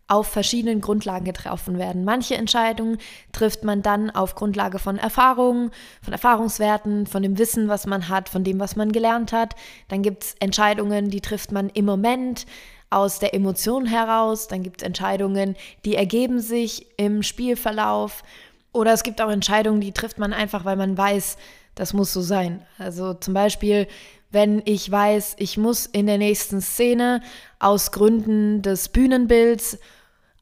auf 0.09 0.27
verschiedenen 0.27 0.81
Grundlagen 0.81 1.27
getroffen 1.27 1.79
werden. 1.79 2.03
Manche 2.03 2.35
Entscheidungen 2.35 2.97
trifft 3.33 3.63
man 3.63 3.83
dann 3.83 4.11
auf 4.11 4.35
Grundlage 4.35 4.79
von 4.79 4.97
Erfahrungen, 4.97 5.71
von 6.03 6.15
Erfahrungswerten, 6.15 7.07
von 7.07 7.23
dem 7.23 7.37
Wissen, 7.37 7.69
was 7.69 7.87
man 7.87 8.09
hat, 8.09 8.31
von 8.31 8.43
dem, 8.43 8.59
was 8.59 8.75
man 8.75 8.91
gelernt 8.91 9.33
hat. 9.33 9.55
Dann 9.89 10.03
gibt 10.03 10.25
es 10.25 10.35
Entscheidungen, 10.41 11.11
die 11.11 11.21
trifft 11.21 11.53
man 11.53 11.69
im 11.69 11.85
Moment 11.85 12.47
aus 12.89 13.19
der 13.19 13.35
Emotion 13.35 13.85
heraus. 13.85 14.49
Dann 14.49 14.63
gibt 14.63 14.81
es 14.81 14.87
Entscheidungen, 14.87 15.57
die 15.85 15.95
ergeben 15.95 16.41
sich 16.41 16.87
im 16.97 17.23
Spielverlauf. 17.23 18.23
Oder 18.73 18.95
es 18.95 19.03
gibt 19.03 19.21
auch 19.21 19.31
Entscheidungen, 19.31 19.83
die 19.83 19.93
trifft 19.93 20.19
man 20.19 20.33
einfach, 20.33 20.65
weil 20.65 20.77
man 20.77 20.97
weiß, 20.97 21.37
das 21.79 21.95
muss 21.95 22.13
so 22.13 22.21
sein. 22.21 22.63
Also 22.77 23.15
zum 23.15 23.35
Beispiel, 23.35 23.87
wenn 24.31 24.63
ich 24.65 24.91
weiß, 24.91 25.37
ich 25.39 25.57
muss 25.57 25.87
in 25.87 26.07
der 26.07 26.19
nächsten 26.19 26.61
Szene 26.61 27.23
aus 27.61 27.93
Gründen 27.93 28.63
des 28.63 28.89
Bühnenbilds 28.89 29.79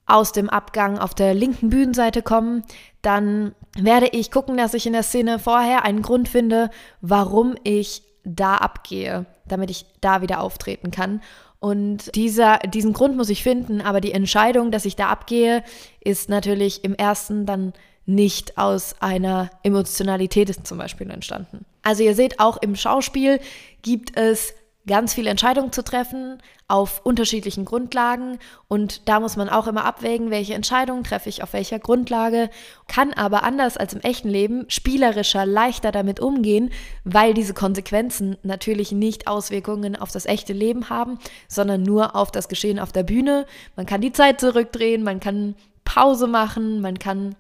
aus 0.07 0.33
dem 0.33 0.49
Abgang 0.49 0.99
auf 0.99 1.15
der 1.15 1.35
linken 1.35 1.69
Bühnenseite 1.69 2.23
kommen, 2.23 2.65
dann 3.03 3.55
werde 3.77 4.09
ich 4.09 4.31
gucken, 4.31 4.57
dass 4.57 4.73
ich 4.73 4.87
in 4.87 4.95
der 4.95 5.03
Szene 5.03 5.39
vorher 5.39 5.85
einen 5.85 6.01
Grund 6.01 6.29
finde, 6.29 6.71
warum 7.03 7.55
ich 7.65 8.03
da 8.25 8.57
abgehe, 8.57 9.27
damit 9.47 9.71
ich 9.71 9.85
da 10.01 10.23
wieder 10.23 10.41
auftreten 10.41 10.91
kann. 10.91 11.21
Und 11.59 12.15
dieser, 12.15 12.59
diesen 12.61 12.95
Grund 12.95 13.17
muss 13.17 13.29
ich 13.29 13.43
finden, 13.43 13.83
aber 13.83 14.01
die 14.01 14.13
Entscheidung, 14.13 14.71
dass 14.71 14.87
ich 14.87 14.97
da 14.97 15.09
abgehe, 15.09 15.63
ist 16.01 16.31
natürlich 16.31 16.83
im 16.83 16.95
ersten 16.95 17.45
dann 17.45 17.73
nicht 18.07 18.57
aus 18.57 18.95
einer 19.01 19.51
Emotionalität 19.63 20.67
zum 20.67 20.79
Beispiel 20.79 21.11
entstanden. 21.11 21.65
Also 21.83 22.03
ihr 22.03 22.15
seht, 22.15 22.41
auch 22.41 22.57
im 22.57 22.77
Schauspiel 22.77 23.41
gibt 23.83 24.17
es 24.17 24.55
ganz 24.87 25.15
viele 25.15 25.31
Entscheidungen 25.31 25.73
zu 25.73 25.83
treffen 25.83 26.39
auf 26.69 27.01
unterschiedlichen 27.05 27.65
Grundlagen 27.65 28.39
und 28.69 29.09
da 29.09 29.21
muss 29.21 29.37
man 29.37 29.49
auch 29.49 29.67
immer 29.67 29.85
abwägen, 29.85 30.31
welche 30.31 30.55
Entscheidungen 30.55 31.05
treffe 31.05 31.29
ich 31.29 31.43
auf 31.43 31.53
welcher 31.53 31.79
Grundlage, 31.79 32.51
kann 32.89 33.13
aber 33.13 33.43
anders 33.43 33.77
als 33.77 33.95
im 33.95 34.01
echten 34.01 34.29
Leben 34.29 34.65
spielerischer, 34.69 35.45
leichter 35.45 35.93
damit 35.93 36.21
umgehen, 36.21 36.71
weil 37.05 37.35
diese 37.35 37.55
Konsequenzen 37.55 38.37
natürlich 38.43 38.93
nicht 38.93 39.27
Auswirkungen 39.27 39.97
auf 39.97 40.13
das 40.13 40.27
echte 40.27 40.53
Leben 40.53 40.89
haben, 40.89 41.19
sondern 41.49 41.83
nur 41.83 42.15
auf 42.15 42.31
das 42.31 42.49
Geschehen 42.49 42.79
auf 42.79 42.93
der 42.93 43.03
Bühne. 43.03 43.47
Man 43.75 43.87
kann 43.87 44.01
die 44.01 44.13
Zeit 44.13 44.41
zurückdrehen, 44.41 45.03
man 45.03 45.21
kann 45.21 45.57
Pause 45.85 46.27
machen, 46.27 46.81
man 46.81 46.99
kann 46.99 47.37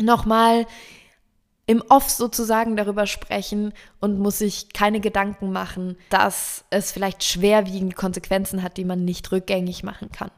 nochmal 0.00 0.66
im 1.66 1.82
Off 1.90 2.08
sozusagen 2.08 2.76
darüber 2.76 3.06
sprechen 3.06 3.74
und 4.00 4.18
muss 4.18 4.38
sich 4.38 4.72
keine 4.72 5.00
Gedanken 5.00 5.52
machen, 5.52 5.96
dass 6.08 6.64
es 6.70 6.92
vielleicht 6.92 7.22
schwerwiegende 7.22 7.94
Konsequenzen 7.94 8.62
hat, 8.62 8.78
die 8.78 8.86
man 8.86 9.04
nicht 9.04 9.30
rückgängig 9.30 9.82
machen 9.82 10.10
kann. 10.10 10.30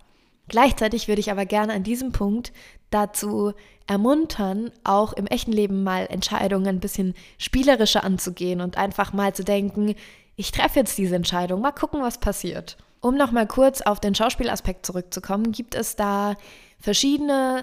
Gleichzeitig 0.48 1.06
würde 1.06 1.20
ich 1.20 1.30
aber 1.30 1.46
gerne 1.46 1.72
an 1.74 1.84
diesem 1.84 2.10
Punkt 2.10 2.52
dazu 2.90 3.52
ermuntern, 3.86 4.72
auch 4.82 5.12
im 5.12 5.28
echten 5.28 5.52
Leben 5.52 5.84
mal 5.84 6.06
Entscheidungen 6.10 6.66
ein 6.66 6.80
bisschen 6.80 7.14
spielerischer 7.38 8.02
anzugehen 8.02 8.60
und 8.60 8.76
einfach 8.76 9.12
mal 9.12 9.32
zu 9.32 9.44
denken, 9.44 9.94
ich 10.34 10.50
treffe 10.50 10.80
jetzt 10.80 10.98
diese 10.98 11.14
Entscheidung, 11.14 11.60
mal 11.60 11.70
gucken, 11.70 12.02
was 12.02 12.18
passiert. 12.18 12.76
Um 13.00 13.16
nochmal 13.16 13.46
kurz 13.46 13.80
auf 13.82 14.00
den 14.00 14.16
Schauspielaspekt 14.16 14.84
zurückzukommen, 14.84 15.52
gibt 15.52 15.76
es 15.76 15.94
da 15.94 16.34
verschiedene 16.80 17.62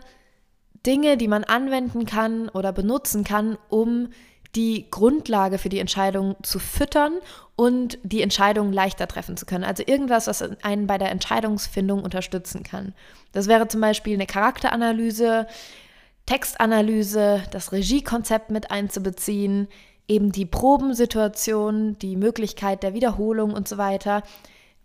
Dinge, 0.88 1.18
die 1.18 1.28
man 1.28 1.44
anwenden 1.44 2.06
kann 2.06 2.50
oder 2.50 2.72
benutzen 2.72 3.24
kann, 3.24 3.58
um 3.70 4.10
die 4.56 4.90
Grundlage 4.90 5.58
für 5.58 5.70
die 5.70 5.80
Entscheidung 5.80 6.36
zu 6.42 6.58
füttern 6.58 7.14
und 7.56 8.00
die 8.04 8.22
Entscheidung 8.22 8.72
leichter 8.72 9.08
treffen 9.08 9.38
zu 9.38 9.46
können. 9.46 9.64
Also 9.64 9.84
irgendwas, 9.86 10.28
was 10.28 10.42
einen 10.64 10.88
bei 10.88 10.98
der 10.98 11.12
Entscheidungsfindung 11.12 12.04
unterstützen 12.04 12.64
kann. 12.64 12.94
Das 13.34 13.48
wäre 13.48 13.68
zum 13.68 13.82
Beispiel 13.82 14.14
eine 14.14 14.26
Charakteranalyse, 14.26 15.48
Textanalyse, 16.26 17.44
das 17.52 17.72
Regiekonzept 17.72 18.50
mit 18.50 18.72
einzubeziehen, 18.72 19.68
eben 20.08 20.32
die 20.32 20.46
Probensituation, 20.46 22.00
die 22.00 22.16
Möglichkeit 22.16 22.82
der 22.82 22.94
Wiederholung 22.94 23.54
und 23.54 23.68
so 23.68 23.78
weiter 23.78 24.24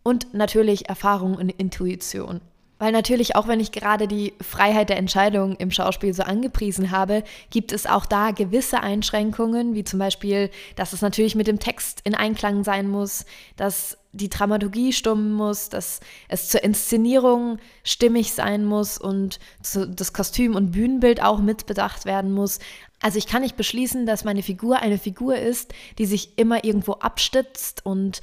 und 0.03 0.35
natürlich 0.35 0.88
Erfahrung 0.88 1.37
und 1.37 1.49
Intuition. 1.49 2.41
Weil 2.83 2.90
natürlich, 2.90 3.37
auch 3.37 3.47
wenn 3.47 3.61
ich 3.61 3.71
gerade 3.71 4.09
die 4.09 4.33
Freiheit 4.40 4.88
der 4.88 4.97
Entscheidung 4.97 5.55
im 5.55 5.71
Schauspiel 5.71 6.12
so 6.14 6.25
angepriesen 6.25 6.90
habe, 6.90 7.23
gibt 7.51 7.71
es 7.71 7.87
auch 7.87 8.07
da 8.07 8.33
gewisse 8.33 8.83
Einschränkungen, 8.83 9.77
wie 9.77 9.85
zum 9.85 10.01
Beispiel, 10.01 10.51
dass 10.75 10.92
es 10.92 11.01
natürlich 11.01 11.37
mit 11.37 11.47
dem 11.47 11.61
Text 11.61 12.01
in 12.03 12.16
Einklang 12.16 12.64
sein 12.64 12.88
muss, 12.88 13.25
dass 13.55 13.99
die 14.11 14.29
Dramaturgie 14.29 14.92
stimmen 14.92 15.33
muss, 15.33 15.68
dass 15.68 16.01
es 16.27 16.49
zur 16.49 16.64
Inszenierung 16.64 17.59
stimmig 17.85 18.33
sein 18.33 18.64
muss 18.64 18.99
und 18.99 19.38
das 19.62 20.12
Kostüm 20.12 20.57
und 20.57 20.73
Bühnenbild 20.73 21.23
auch 21.23 21.38
mitbedacht 21.38 22.05
werden 22.05 22.33
muss. 22.33 22.59
Also 23.01 23.16
ich 23.16 23.29
kann 23.29 23.42
nicht 23.42 23.57
beschließen, 23.57 24.07
dass 24.07 24.25
meine 24.25 24.42
Figur 24.42 24.81
eine 24.81 24.99
Figur 24.99 25.37
ist, 25.37 25.73
die 25.99 26.07
sich 26.07 26.37
immer 26.37 26.64
irgendwo 26.64 26.95
abstützt 26.95 27.87
und 27.87 28.23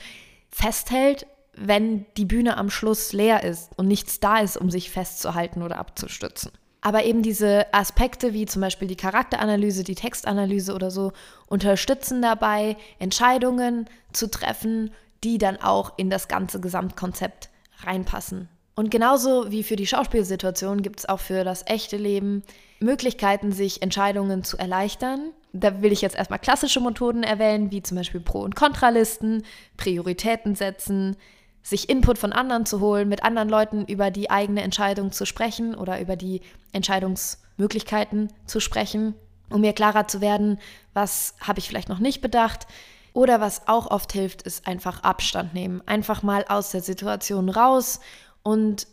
festhält, 0.52 1.28
wenn 1.60 2.06
die 2.18 2.26
Bühne 2.26 2.58
am 2.58 2.70
Schluss 2.70 3.14
leer 3.14 3.44
ist 3.44 3.72
und 3.78 3.88
nichts 3.88 4.20
da 4.20 4.40
ist, 4.40 4.58
um 4.58 4.70
sich 4.70 4.90
festzuhalten 4.92 5.62
oder 5.62 5.78
abzustützen. 5.78 6.52
Aber 6.82 7.04
eben 7.04 7.22
diese 7.22 7.74
Aspekte 7.74 8.34
wie 8.34 8.46
zum 8.46 8.62
Beispiel 8.62 8.88
die 8.88 8.96
Charakteranalyse, 8.96 9.84
die 9.84 9.96
Textanalyse 9.96 10.74
oder 10.74 10.92
so 10.92 11.12
unterstützen 11.48 12.22
dabei, 12.22 12.78
Entscheidungen 13.00 13.90
zu 14.14 14.32
treffen, 14.32 14.92
die 15.24 15.38
dann 15.38 15.58
auch 15.58 15.94
in 15.98 16.10
das 16.10 16.30
ganze 16.30 16.62
Gesamtkonzept 16.62 17.50
reinpassen. 17.84 18.48
Und 18.76 18.92
genauso 18.92 19.52
wie 19.52 19.64
für 19.64 19.76
die 19.76 19.88
Schauspielsituation 19.88 20.82
gibt 20.82 21.00
es 21.00 21.10
auch 21.10 21.20
für 21.20 21.44
das 21.44 21.64
echte 21.68 21.98
Leben 21.98 22.44
Möglichkeiten, 22.80 23.52
sich 23.52 23.82
Entscheidungen 23.82 24.46
zu 24.46 24.58
erleichtern. 24.58 25.32
Da 25.52 25.82
will 25.82 25.92
ich 25.92 26.02
jetzt 26.02 26.16
erstmal 26.16 26.40
klassische 26.40 26.80
Methoden 26.80 27.24
erwähnen, 27.24 27.72
wie 27.72 27.84
zum 27.84 27.98
Beispiel 27.98 28.22
Pro- 28.22 28.44
und 28.44 28.56
Kontralisten, 28.56 29.44
Prioritäten 29.76 30.56
setzen, 30.56 31.18
sich 31.62 31.90
Input 31.90 32.18
von 32.18 32.34
anderen 32.34 32.66
zu 32.66 32.80
holen, 32.80 33.10
mit 33.10 33.24
anderen 33.24 33.50
Leuten 33.50 33.86
über 33.86 34.12
die 34.12 34.30
eigene 34.30 34.62
Entscheidung 34.62 35.12
zu 35.12 35.26
sprechen 35.26 35.76
oder 35.76 36.00
über 36.00 36.16
die 36.16 36.42
Entscheidungsmöglichkeiten 36.72 38.32
zu 38.46 38.60
sprechen, 38.60 39.16
um 39.50 39.62
mir 39.62 39.74
klarer 39.74 40.08
zu 40.08 40.22
werden, 40.22 40.60
was 40.94 41.36
habe 41.42 41.60
ich 41.60 41.68
vielleicht 41.68 41.90
noch 41.90 42.00
nicht 42.00 42.22
bedacht. 42.22 42.68
Oder 43.14 43.42
was 43.42 43.68
auch 43.68 43.90
oft 43.90 44.14
hilft, 44.14 44.44
ist 44.44 44.68
einfach 44.68 45.04
Abstand 45.04 45.54
nehmen. 45.54 45.82
Einfach 45.88 46.22
mal 46.22 46.46
aus 46.48 46.72
der 46.72 46.82
Situation 46.82 47.50
raus 47.50 48.00
und 48.44 48.88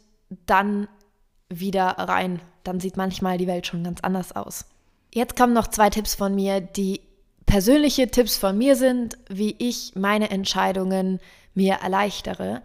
dann 0.47 0.89
wieder 1.49 1.87
rein. 1.87 2.41
Dann 2.65 2.81
sieht 2.81 2.97
manchmal 2.97 3.39
die 3.39 3.47
Welt 3.47 3.67
schon 3.67 3.85
ganz 3.85 4.01
anders 4.01 4.35
aus. 4.35 4.65
Jetzt 5.13 5.37
kommen 5.37 5.53
noch 5.53 5.69
zwei 5.69 5.91
Tipps 5.91 6.15
von 6.15 6.35
mir, 6.35 6.61
die 6.61 7.01
persönliche 7.45 8.11
Tipps 8.11 8.37
von 8.37 8.59
mir 8.59 8.75
sind, 8.75 9.17
wie 9.29 9.55
ich 9.59 9.93
meine 9.95 10.31
Entscheidungen 10.31 11.21
mir 11.57 11.75
erleichtere. 11.75 12.63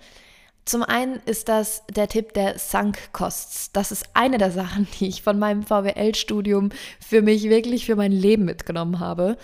Zum 0.65 0.83
einen 0.83 1.19
ist 1.25 1.49
das 1.49 1.83
der 1.89 2.07
Tipp 2.07 2.33
der 2.33 2.59
Sunk 2.59 3.13
Costs. 3.13 3.71
Das 3.71 3.91
ist 3.91 4.05
eine 4.13 4.37
der 4.37 4.51
Sachen, 4.51 4.87
die 4.99 5.07
ich 5.07 5.23
von 5.23 5.39
meinem 5.39 5.63
VWL-Studium 5.63 6.69
für 6.99 7.21
mich 7.21 7.43
wirklich 7.49 7.85
für 7.85 7.95
mein 7.95 8.11
Leben 8.11 8.45
mitgenommen 8.45 8.99
habe. 8.99 9.37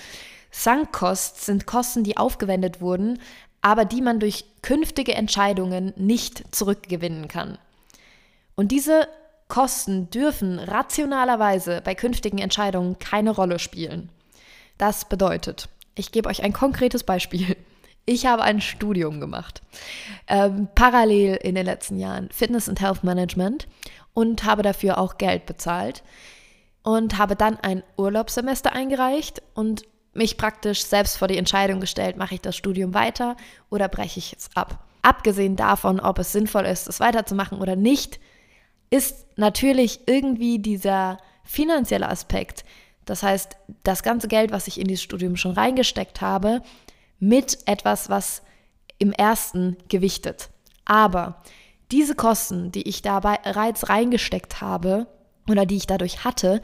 Sunk 0.51 0.91
Costs 0.91 1.45
sind 1.45 1.65
Kosten, 1.65 2.03
die 2.03 2.17
aufgewendet 2.17 2.81
wurden, 2.81 3.19
aber 3.61 3.85
die 3.85 4.01
man 4.01 4.19
durch 4.19 4.45
künftige 4.61 5.15
Entscheidungen 5.15 5.93
nicht 5.95 6.43
zurückgewinnen 6.55 7.27
kann. 7.27 7.57
Und 8.55 8.71
diese 8.71 9.07
Kosten 9.47 10.09
dürfen 10.09 10.59
rationalerweise 10.59 11.81
bei 11.83 11.95
künftigen 11.95 12.37
Entscheidungen 12.37 12.99
keine 12.99 13.31
Rolle 13.31 13.59
spielen. 13.59 14.09
Das 14.77 15.05
bedeutet, 15.05 15.69
ich 15.95 16.11
gebe 16.11 16.29
euch 16.29 16.43
ein 16.43 16.53
konkretes 16.53 17.03
Beispiel. 17.03 17.55
Ich 18.09 18.25
habe 18.25 18.41
ein 18.41 18.61
Studium 18.61 19.19
gemacht, 19.19 19.61
ähm, 20.27 20.69
parallel 20.75 21.35
in 21.43 21.55
den 21.55 21.65
letzten 21.65 21.99
Jahren 21.99 22.29
Fitness 22.31 22.69
und 22.69 22.79
Health 22.79 23.03
Management 23.03 23.67
und 24.13 24.45
habe 24.45 24.63
dafür 24.63 24.97
auch 24.97 25.17
Geld 25.17 25.45
bezahlt 25.45 26.03
und 26.83 27.17
habe 27.17 27.35
dann 27.35 27.57
ein 27.57 27.83
Urlaubssemester 27.97 28.71
eingereicht 28.71 29.41
und 29.55 29.83
mich 30.13 30.37
praktisch 30.37 30.85
selbst 30.85 31.17
vor 31.17 31.27
die 31.27 31.37
Entscheidung 31.37 31.81
gestellt, 31.81 32.15
mache 32.15 32.35
ich 32.35 32.39
das 32.41 32.55
Studium 32.55 32.93
weiter 32.93 33.35
oder 33.69 33.89
breche 33.89 34.19
ich 34.19 34.33
es 34.37 34.49
ab. 34.55 34.85
Abgesehen 35.01 35.57
davon, 35.57 35.99
ob 35.99 36.17
es 36.19 36.31
sinnvoll 36.31 36.65
ist, 36.65 36.87
es 36.87 37.01
weiterzumachen 37.01 37.59
oder 37.59 37.75
nicht, 37.75 38.21
ist 38.89 39.25
natürlich 39.35 39.99
irgendwie 40.05 40.59
dieser 40.59 41.17
finanzielle 41.43 42.07
Aspekt, 42.07 42.63
das 43.03 43.21
heißt, 43.21 43.57
das 43.83 44.01
ganze 44.01 44.29
Geld, 44.29 44.51
was 44.51 44.67
ich 44.67 44.79
in 44.79 44.87
dieses 44.87 45.03
Studium 45.03 45.35
schon 45.35 45.51
reingesteckt 45.51 46.21
habe, 46.21 46.61
mit 47.19 47.59
etwas, 47.65 48.09
was 48.09 48.41
im 48.99 49.11
ersten 49.11 49.77
gewichtet. 49.89 50.49
Aber 50.85 51.41
diese 51.91 52.15
Kosten, 52.15 52.71
die 52.71 52.87
ich 52.87 53.01
dabei 53.01 53.37
bereits 53.43 53.89
reingesteckt 53.89 54.61
habe 54.61 55.07
oder 55.49 55.65
die 55.65 55.77
ich 55.77 55.87
dadurch 55.87 56.23
hatte, 56.23 56.61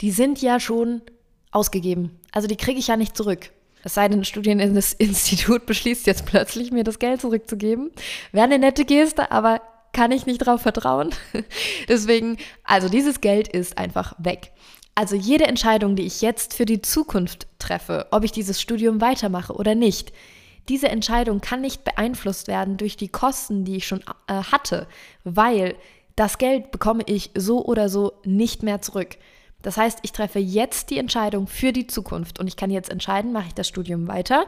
die 0.00 0.10
sind 0.10 0.40
ja 0.40 0.60
schon 0.60 1.02
ausgegeben. 1.50 2.18
Also 2.32 2.48
die 2.48 2.56
kriege 2.56 2.78
ich 2.78 2.88
ja 2.88 2.96
nicht 2.96 3.16
zurück. 3.16 3.50
Es 3.84 3.94
sei 3.94 4.08
denn, 4.08 4.20
ein 4.20 4.24
Studieninstitut 4.24 5.66
beschließt 5.66 6.06
jetzt 6.06 6.26
plötzlich, 6.26 6.70
mir 6.70 6.84
das 6.84 6.98
Geld 6.98 7.20
zurückzugeben. 7.20 7.90
Wäre 8.30 8.44
eine 8.44 8.58
nette 8.58 8.84
Geste, 8.84 9.30
aber 9.30 9.60
kann 9.92 10.12
ich 10.12 10.24
nicht 10.24 10.40
darauf 10.40 10.62
vertrauen. 10.62 11.10
Deswegen, 11.88 12.38
also 12.64 12.88
dieses 12.88 13.20
Geld 13.20 13.48
ist 13.48 13.76
einfach 13.78 14.14
weg. 14.18 14.52
Also 14.94 15.16
jede 15.16 15.46
Entscheidung, 15.46 15.96
die 15.96 16.04
ich 16.04 16.20
jetzt 16.20 16.54
für 16.54 16.66
die 16.66 16.82
Zukunft 16.82 17.46
treffe, 17.58 18.06
ob 18.10 18.24
ich 18.24 18.32
dieses 18.32 18.60
Studium 18.60 19.00
weitermache 19.00 19.54
oder 19.54 19.74
nicht, 19.74 20.12
diese 20.68 20.88
Entscheidung 20.88 21.40
kann 21.40 21.60
nicht 21.60 21.84
beeinflusst 21.84 22.46
werden 22.46 22.76
durch 22.76 22.96
die 22.96 23.08
Kosten, 23.08 23.64
die 23.64 23.76
ich 23.76 23.86
schon 23.86 24.04
äh, 24.28 24.34
hatte, 24.34 24.86
weil 25.24 25.76
das 26.14 26.38
Geld 26.38 26.70
bekomme 26.70 27.02
ich 27.06 27.30
so 27.34 27.64
oder 27.64 27.88
so 27.88 28.12
nicht 28.24 28.62
mehr 28.62 28.82
zurück. 28.82 29.16
Das 29.62 29.76
heißt, 29.76 30.00
ich 30.02 30.12
treffe 30.12 30.38
jetzt 30.38 30.90
die 30.90 30.98
Entscheidung 30.98 31.46
für 31.46 31.72
die 31.72 31.86
Zukunft 31.86 32.38
und 32.38 32.46
ich 32.46 32.56
kann 32.56 32.70
jetzt 32.70 32.90
entscheiden, 32.90 33.32
mache 33.32 33.48
ich 33.48 33.54
das 33.54 33.68
Studium 33.68 34.08
weiter, 34.08 34.46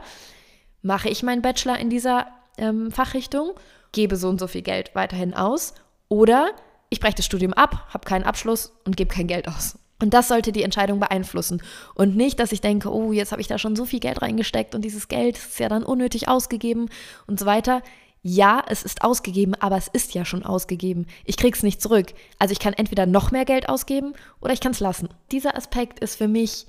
mache 0.81 1.09
ich 1.09 1.23
meinen 1.23 1.41
Bachelor 1.41 1.79
in 1.79 1.89
dieser 1.89 2.27
ähm, 2.57 2.91
Fachrichtung, 2.91 3.51
gebe 3.91 4.15
so 4.17 4.29
und 4.29 4.39
so 4.39 4.47
viel 4.47 4.61
Geld 4.61 4.93
weiterhin 4.93 5.33
aus 5.33 5.73
oder 6.07 6.51
ich 6.89 6.99
breche 6.99 7.15
das 7.15 7.25
Studium 7.25 7.53
ab, 7.53 7.87
habe 7.89 8.05
keinen 8.05 8.25
Abschluss 8.25 8.73
und 8.85 8.95
gebe 8.95 9.13
kein 9.13 9.27
Geld 9.27 9.47
aus. 9.47 9.79
Und 10.01 10.13
das 10.13 10.27
sollte 10.27 10.51
die 10.51 10.63
Entscheidung 10.63 10.99
beeinflussen. 10.99 11.61
Und 11.93 12.17
nicht, 12.17 12.39
dass 12.39 12.51
ich 12.51 12.61
denke, 12.61 12.93
oh, 12.93 13.11
jetzt 13.11 13.31
habe 13.31 13.41
ich 13.41 13.47
da 13.47 13.57
schon 13.57 13.75
so 13.75 13.85
viel 13.85 13.99
Geld 13.99 14.21
reingesteckt 14.21 14.75
und 14.75 14.83
dieses 14.83 15.07
Geld 15.07 15.37
ist 15.37 15.59
ja 15.59 15.69
dann 15.69 15.83
unnötig 15.83 16.27
ausgegeben 16.27 16.89
und 17.27 17.39
so 17.39 17.45
weiter. 17.45 17.81
Ja, 18.21 18.63
es 18.67 18.83
ist 18.83 19.03
ausgegeben, 19.03 19.53
aber 19.53 19.77
es 19.77 19.87
ist 19.87 20.13
ja 20.15 20.25
schon 20.25 20.43
ausgegeben. 20.43 21.05
Ich 21.25 21.37
kriege 21.37 21.55
es 21.55 21.63
nicht 21.63 21.81
zurück. 21.81 22.07
Also 22.39 22.51
ich 22.51 22.59
kann 22.59 22.73
entweder 22.73 23.05
noch 23.05 23.31
mehr 23.31 23.45
Geld 23.45 23.69
ausgeben 23.69 24.13
oder 24.41 24.51
ich 24.51 24.59
kann 24.59 24.71
es 24.71 24.79
lassen. 24.79 25.09
Dieser 25.31 25.55
Aspekt 25.55 25.99
ist 25.99 26.15
für 26.15 26.27
mich 26.27 26.65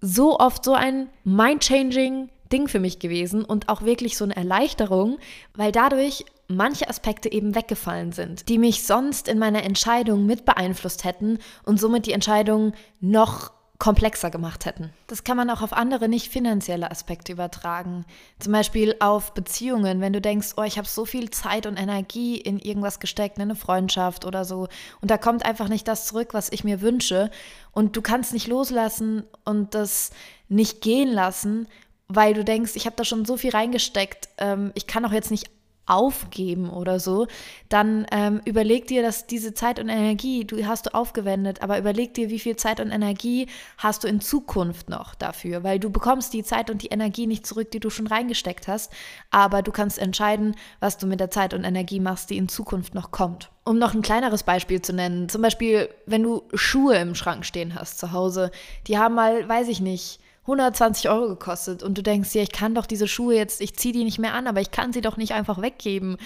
so 0.00 0.38
oft 0.38 0.64
so 0.64 0.74
ein 0.74 1.08
mind-changing 1.24 2.28
Ding 2.52 2.68
für 2.68 2.80
mich 2.80 2.98
gewesen 2.98 3.44
und 3.44 3.68
auch 3.68 3.82
wirklich 3.82 4.16
so 4.16 4.24
eine 4.24 4.36
Erleichterung, 4.36 5.18
weil 5.54 5.72
dadurch 5.72 6.24
manche 6.48 6.88
Aspekte 6.88 7.30
eben 7.30 7.54
weggefallen 7.54 8.12
sind, 8.12 8.48
die 8.48 8.58
mich 8.58 8.86
sonst 8.86 9.28
in 9.28 9.38
meiner 9.38 9.64
Entscheidung 9.64 10.26
mit 10.26 10.44
beeinflusst 10.44 11.04
hätten 11.04 11.38
und 11.64 11.80
somit 11.80 12.06
die 12.06 12.12
Entscheidung 12.12 12.72
noch 13.00 13.50
komplexer 13.78 14.30
gemacht 14.30 14.64
hätten. 14.64 14.90
Das 15.06 15.24
kann 15.24 15.36
man 15.36 15.50
auch 15.50 15.60
auf 15.60 15.72
andere 15.72 16.08
nicht 16.08 16.32
finanzielle 16.32 16.90
Aspekte 16.90 17.32
übertragen. 17.32 18.06
Zum 18.38 18.52
Beispiel 18.52 18.96
auf 19.00 19.34
Beziehungen, 19.34 20.00
wenn 20.00 20.12
du 20.12 20.20
denkst, 20.20 20.54
oh, 20.56 20.62
ich 20.62 20.78
habe 20.78 20.88
so 20.88 21.04
viel 21.04 21.30
Zeit 21.30 21.66
und 21.66 21.76
Energie 21.76 22.36
in 22.36 22.58
irgendwas 22.58 23.00
gesteckt, 23.00 23.36
in 23.36 23.42
eine 23.42 23.56
Freundschaft 23.56 24.24
oder 24.24 24.44
so, 24.44 24.68
und 25.00 25.10
da 25.10 25.18
kommt 25.18 25.44
einfach 25.44 25.68
nicht 25.68 25.86
das 25.88 26.06
zurück, 26.06 26.32
was 26.32 26.50
ich 26.50 26.64
mir 26.64 26.80
wünsche, 26.80 27.30
und 27.72 27.96
du 27.96 28.02
kannst 28.02 28.32
nicht 28.32 28.46
loslassen 28.46 29.24
und 29.44 29.74
das 29.74 30.10
nicht 30.48 30.80
gehen 30.80 31.12
lassen, 31.12 31.68
weil 32.08 32.34
du 32.34 32.44
denkst, 32.44 32.72
ich 32.76 32.86
habe 32.86 32.96
da 32.96 33.04
schon 33.04 33.24
so 33.24 33.36
viel 33.36 33.50
reingesteckt, 33.50 34.28
ähm, 34.38 34.70
ich 34.74 34.86
kann 34.86 35.04
auch 35.04 35.12
jetzt 35.12 35.30
nicht 35.30 35.50
aufgeben 35.86 36.68
oder 36.68 37.00
so, 37.00 37.26
dann 37.68 38.06
ähm, 38.10 38.40
überleg 38.44 38.86
dir, 38.86 39.02
dass 39.02 39.26
diese 39.26 39.54
Zeit 39.54 39.78
und 39.78 39.88
Energie, 39.88 40.44
du 40.44 40.66
hast 40.66 40.86
du 40.86 40.94
aufgewendet, 40.94 41.62
aber 41.62 41.78
überleg 41.78 42.14
dir, 42.14 42.28
wie 42.28 42.38
viel 42.38 42.56
Zeit 42.56 42.80
und 42.80 42.90
Energie 42.90 43.46
hast 43.78 44.04
du 44.04 44.08
in 44.08 44.20
Zukunft 44.20 44.88
noch 44.88 45.14
dafür, 45.14 45.62
weil 45.62 45.78
du 45.78 45.90
bekommst 45.90 46.32
die 46.32 46.42
Zeit 46.42 46.70
und 46.70 46.82
die 46.82 46.88
Energie 46.88 47.26
nicht 47.26 47.46
zurück, 47.46 47.70
die 47.70 47.80
du 47.80 47.90
schon 47.90 48.06
reingesteckt 48.06 48.68
hast, 48.68 48.92
aber 49.30 49.62
du 49.62 49.72
kannst 49.72 49.98
entscheiden, 49.98 50.56
was 50.80 50.98
du 50.98 51.06
mit 51.06 51.20
der 51.20 51.30
Zeit 51.30 51.54
und 51.54 51.64
Energie 51.64 52.00
machst, 52.00 52.30
die 52.30 52.36
in 52.36 52.48
Zukunft 52.48 52.94
noch 52.94 53.10
kommt. 53.10 53.50
Um 53.64 53.78
noch 53.78 53.94
ein 53.94 54.02
kleineres 54.02 54.42
Beispiel 54.42 54.82
zu 54.82 54.92
nennen, 54.92 55.28
zum 55.28 55.42
Beispiel, 55.42 55.88
wenn 56.06 56.22
du 56.22 56.42
Schuhe 56.54 56.96
im 56.96 57.14
Schrank 57.14 57.44
stehen 57.44 57.74
hast 57.74 57.98
zu 57.98 58.12
Hause, 58.12 58.50
die 58.86 58.98
haben 58.98 59.14
mal, 59.14 59.48
weiß 59.48 59.68
ich 59.68 59.80
nicht, 59.80 60.20
120 60.46 61.10
Euro 61.10 61.28
gekostet 61.28 61.82
und 61.82 61.98
du 61.98 62.02
denkst 62.02 62.30
dir, 62.30 62.42
ich 62.42 62.52
kann 62.52 62.74
doch 62.74 62.86
diese 62.86 63.08
Schuhe 63.08 63.34
jetzt, 63.34 63.60
ich 63.60 63.76
ziehe 63.76 63.92
die 63.92 64.04
nicht 64.04 64.18
mehr 64.18 64.34
an, 64.34 64.46
aber 64.46 64.60
ich 64.60 64.70
kann 64.70 64.92
sie 64.92 65.00
doch 65.00 65.16
nicht 65.16 65.32
einfach 65.32 65.60
weggeben. 65.60 66.16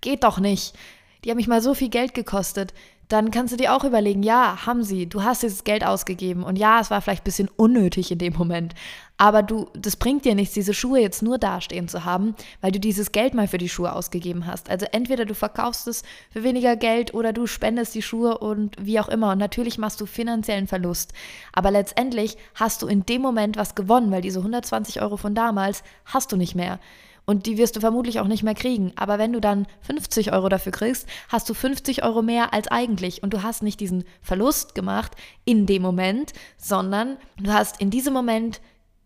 Geht 0.00 0.24
doch 0.24 0.38
nicht. 0.38 0.74
Die 1.24 1.30
haben 1.30 1.36
mich 1.36 1.48
mal 1.48 1.62
so 1.62 1.74
viel 1.74 1.88
Geld 1.88 2.14
gekostet 2.14 2.74
dann 3.10 3.32
kannst 3.32 3.52
du 3.52 3.56
dir 3.56 3.74
auch 3.74 3.82
überlegen, 3.82 4.22
ja, 4.22 4.66
haben 4.66 4.84
sie, 4.84 5.08
du 5.08 5.24
hast 5.24 5.42
dieses 5.42 5.64
Geld 5.64 5.84
ausgegeben 5.84 6.44
und 6.44 6.56
ja, 6.56 6.80
es 6.80 6.90
war 6.90 7.00
vielleicht 7.00 7.22
ein 7.22 7.24
bisschen 7.24 7.50
unnötig 7.56 8.12
in 8.12 8.18
dem 8.18 8.34
Moment, 8.34 8.74
aber 9.16 9.42
du, 9.42 9.68
das 9.74 9.96
bringt 9.96 10.24
dir 10.24 10.36
nichts, 10.36 10.54
diese 10.54 10.72
Schuhe 10.72 11.00
jetzt 11.00 11.20
nur 11.20 11.36
dastehen 11.36 11.88
zu 11.88 12.04
haben, 12.04 12.36
weil 12.60 12.70
du 12.70 12.78
dieses 12.78 13.10
Geld 13.10 13.34
mal 13.34 13.48
für 13.48 13.58
die 13.58 13.68
Schuhe 13.68 13.92
ausgegeben 13.92 14.46
hast. 14.46 14.70
Also 14.70 14.86
entweder 14.92 15.24
du 15.26 15.34
verkaufst 15.34 15.88
es 15.88 16.04
für 16.30 16.44
weniger 16.44 16.76
Geld 16.76 17.12
oder 17.12 17.32
du 17.32 17.46
spendest 17.46 17.94
die 17.96 18.00
Schuhe 18.00 18.38
und 18.38 18.76
wie 18.80 19.00
auch 19.00 19.08
immer. 19.08 19.32
Und 19.32 19.38
natürlich 19.38 19.76
machst 19.76 20.00
du 20.00 20.06
finanziellen 20.06 20.68
Verlust, 20.68 21.12
aber 21.52 21.70
letztendlich 21.72 22.38
hast 22.54 22.80
du 22.80 22.86
in 22.86 23.04
dem 23.04 23.20
Moment 23.20 23.56
was 23.56 23.74
gewonnen, 23.74 24.10
weil 24.12 24.22
diese 24.22 24.38
120 24.38 25.02
Euro 25.02 25.16
von 25.16 25.34
damals 25.34 25.82
hast 26.06 26.30
du 26.32 26.36
nicht 26.36 26.54
mehr. 26.54 26.78
Und 27.30 27.46
die 27.46 27.58
wirst 27.58 27.76
du 27.76 27.80
vermutlich 27.80 28.18
auch 28.18 28.26
nicht 28.26 28.42
mehr 28.42 28.56
kriegen. 28.56 28.90
Aber 28.96 29.20
wenn 29.20 29.32
du 29.32 29.40
dann 29.40 29.68
50 29.82 30.32
Euro 30.32 30.48
dafür 30.48 30.72
kriegst, 30.72 31.06
hast 31.28 31.48
du 31.48 31.54
50 31.54 32.02
Euro 32.02 32.22
mehr 32.22 32.52
als 32.52 32.66
eigentlich. 32.66 33.22
Und 33.22 33.32
du 33.32 33.44
hast 33.44 33.62
nicht 33.62 33.78
diesen 33.78 34.02
Verlust 34.20 34.74
gemacht 34.74 35.12
in 35.44 35.64
dem 35.64 35.80
Moment, 35.80 36.32
sondern 36.56 37.18
du 37.40 37.52
hast 37.52 37.80
in 37.80 37.88
diesem 37.88 38.14
Moment 38.14 38.60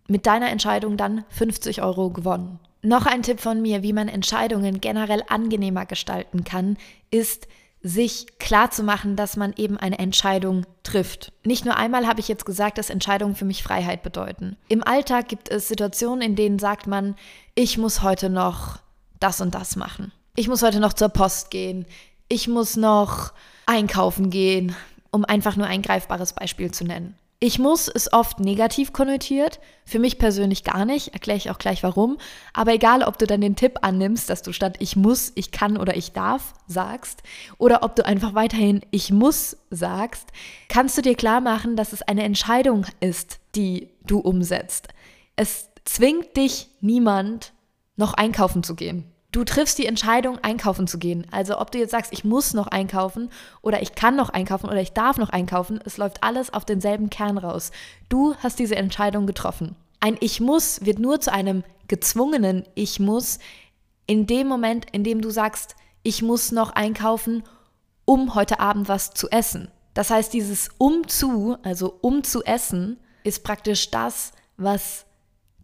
mit 0.09 0.25
deiner 0.25 0.49
Entscheidung 0.49 0.97
dann 0.97 1.27
50 1.29 1.83
Euro 1.83 2.09
gewonnen. 2.09 2.61
Noch 2.81 3.05
ein 3.05 3.21
Tipp 3.21 3.41
von 3.41 3.61
mir, 3.61 3.83
wie 3.83 3.93
man 3.93 4.09
Entscheidungen 4.09 4.81
generell 4.81 5.23
angenehmer 5.29 5.85
gestalten 5.85 6.45
kann, 6.45 6.79
ist, 7.11 7.47
sich 7.87 8.39
klar 8.39 8.71
zu 8.71 8.83
machen, 8.83 9.15
dass 9.15 9.37
man 9.37 9.53
eben 9.57 9.77
eine 9.77 9.99
Entscheidung 9.99 10.65
trifft. 10.85 11.33
Nicht 11.45 11.67
nur 11.67 11.77
einmal 11.77 12.07
habe 12.07 12.19
ich 12.19 12.29
jetzt 12.29 12.47
gesagt, 12.47 12.79
dass 12.79 12.89
Entscheidungen 12.89 13.37
für 13.37 13.45
mich 13.45 13.63
Freiheit 13.63 14.03
bedeuten. 14.03 14.57
Im 14.69 14.83
Alltag 14.83 15.29
gibt 15.29 15.51
es 15.51 15.69
Situationen, 15.69 16.23
in 16.23 16.35
denen 16.35 16.59
sagt 16.59 16.87
man, 16.87 17.15
ich 17.55 17.77
muss 17.77 18.01
heute 18.01 18.31
noch 18.31 18.79
das 19.21 19.43
und 19.43 19.55
das 19.55 19.77
machen. 19.77 20.13
Ich 20.35 20.49
muss 20.49 20.63
heute 20.63 20.81
noch 20.81 20.95
zur 20.95 21.11
Post 21.11 21.51
gehen. 21.51 21.85
Ich 22.29 22.49
muss 22.49 22.77
noch 22.77 23.35
einkaufen 23.67 24.31
gehen, 24.31 24.75
um 25.11 25.27
einfach 25.27 25.57
nur 25.57 25.67
ein 25.67 25.83
greifbares 25.83 26.33
Beispiel 26.33 26.71
zu 26.71 26.85
nennen. 26.85 27.19
Ich 27.47 27.59
muss 27.59 27.89
ist 27.89 28.15
oft 28.15 28.41
negativ 28.41 28.95
konnotiert, 28.95 29.61
für 29.85 29.99
mich 29.99 30.17
persönlich 30.17 30.65
gar 30.65 30.87
nicht, 30.87 31.13
erkläre 31.13 31.37
ich 31.37 31.51
auch 31.51 31.59
gleich 31.59 31.83
warum. 31.83 32.17
Aber 32.55 32.73
egal, 32.73 33.03
ob 33.03 33.19
du 33.19 33.27
dann 33.27 33.43
den 33.43 33.55
Tipp 33.55 33.81
annimmst, 33.83 34.31
dass 34.31 34.41
du 34.41 34.55
statt 34.55 34.77
ich 34.79 34.97
muss, 34.97 35.31
ich 35.35 35.51
kann 35.51 35.77
oder 35.77 35.95
ich 35.95 36.13
darf 36.13 36.55
sagst, 36.69 37.23
oder 37.59 37.83
ob 37.83 37.97
du 37.97 38.07
einfach 38.07 38.33
weiterhin 38.33 38.81
ich 38.93 39.13
muss 39.13 39.59
sagst, 39.69 40.29
kannst 40.71 40.97
du 40.97 41.03
dir 41.03 41.17
klar 41.17 41.43
machen, 41.43 41.77
dass 41.77 41.93
es 41.93 42.01
eine 42.01 42.23
Entscheidung 42.23 42.87
ist, 43.01 43.41
die 43.55 43.91
du 44.07 44.21
umsetzt. 44.21 44.89
Es 45.37 45.69
zwingt 45.85 46.39
dich 46.39 46.71
niemand, 46.81 47.53
noch 47.97 48.15
einkaufen 48.15 48.63
zu 48.63 48.75
gehen. 48.75 49.14
Du 49.35 49.43
triffst 49.43 49.79
die 49.79 49.87
Entscheidung, 49.87 50.39
einkaufen 50.45 50.87
zu 50.87 50.97
gehen. 50.97 51.27
Also 51.33 51.59
ob 51.59 51.73
du 51.73 51.79
jetzt 51.79 51.91
sagst, 51.91 52.13
ich 52.13 52.23
muss 52.23 52.55
noch 52.55 52.69
einkaufen 52.69 53.31
oder 53.63 53.83
ich 53.83 53.97
kann 53.97 54.15
noch 54.15 54.29
einkaufen 54.29 54.69
oder 54.69 54.81
ich 54.81 54.93
darf 54.93 55.17
noch 55.17 55.31
einkaufen, 55.31 55.81
es 55.85 55.97
läuft 55.97 56.23
alles 56.23 56.55
auf 56.55 56.65
denselben 56.65 57.11
Kern 57.11 57.37
raus. 57.37 57.73
Du 58.09 58.37
hast 58.37 58.61
diese 58.61 58.77
Entscheidung 58.77 59.27
getroffen. 59.27 59.75
Ein 59.99 60.17
Ich 60.21 60.41
muss 60.41 60.85
wird 60.85 61.01
nur 61.01 61.19
zu 61.21 61.33
einem 61.33 61.65
gezwungenen 61.89 62.63
Ich 62.77 63.01
muss 63.01 63.41
in 64.07 64.29
dem 64.29 64.47
Moment, 64.47 64.87
in 64.93 65.03
dem 65.03 65.21
du 65.21 65.31
sagst, 65.31 65.75
ich 66.05 66.23
muss 66.23 66.53
noch 66.53 66.71
einkaufen, 66.71 67.43
um 68.05 68.37
heute 68.37 68.61
Abend 68.61 68.89
was 68.89 69.15
zu 69.15 69.29
essen. 69.31 69.69
Das 69.95 70.11
heißt, 70.11 70.33
dieses 70.33 70.69
um 70.79 71.09
zu, 71.09 71.57
also 71.65 71.99
um 72.03 72.23
zu 72.23 72.45
essen, 72.45 73.01
ist 73.25 73.43
praktisch 73.43 73.91
das, 73.91 74.31
was 74.57 75.07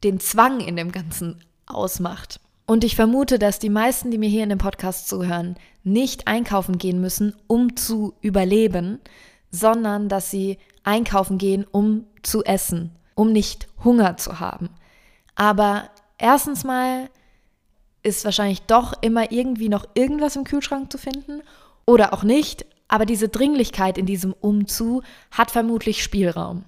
den 0.02 0.18
Zwang 0.18 0.58
in 0.58 0.74
dem 0.74 0.90
Ganzen 0.90 1.44
ausmacht. 1.66 2.39
Und 2.70 2.84
ich 2.84 2.94
vermute, 2.94 3.40
dass 3.40 3.58
die 3.58 3.68
meisten, 3.68 4.12
die 4.12 4.18
mir 4.18 4.28
hier 4.28 4.44
in 4.44 4.48
dem 4.48 4.58
Podcast 4.58 5.08
zuhören, 5.08 5.56
nicht 5.82 6.28
einkaufen 6.28 6.78
gehen 6.78 7.00
müssen, 7.00 7.34
um 7.48 7.74
zu 7.74 8.14
überleben, 8.20 9.00
sondern 9.50 10.08
dass 10.08 10.30
sie 10.30 10.56
einkaufen 10.84 11.36
gehen, 11.36 11.66
um 11.68 12.06
zu 12.22 12.44
essen, 12.44 12.92
um 13.16 13.32
nicht 13.32 13.66
Hunger 13.82 14.18
zu 14.18 14.38
haben. 14.38 14.68
Aber 15.34 15.90
erstens 16.16 16.62
mal 16.62 17.10
ist 18.04 18.24
wahrscheinlich 18.24 18.62
doch 18.62 18.92
immer 19.02 19.32
irgendwie 19.32 19.68
noch 19.68 19.88
irgendwas 19.94 20.36
im 20.36 20.44
Kühlschrank 20.44 20.92
zu 20.92 20.98
finden 20.98 21.42
oder 21.86 22.12
auch 22.14 22.22
nicht, 22.22 22.66
aber 22.86 23.04
diese 23.04 23.28
Dringlichkeit 23.28 23.98
in 23.98 24.06
diesem 24.06 24.32
Umzu 24.32 25.02
hat 25.32 25.50
vermutlich 25.50 26.04
Spielraum. 26.04 26.62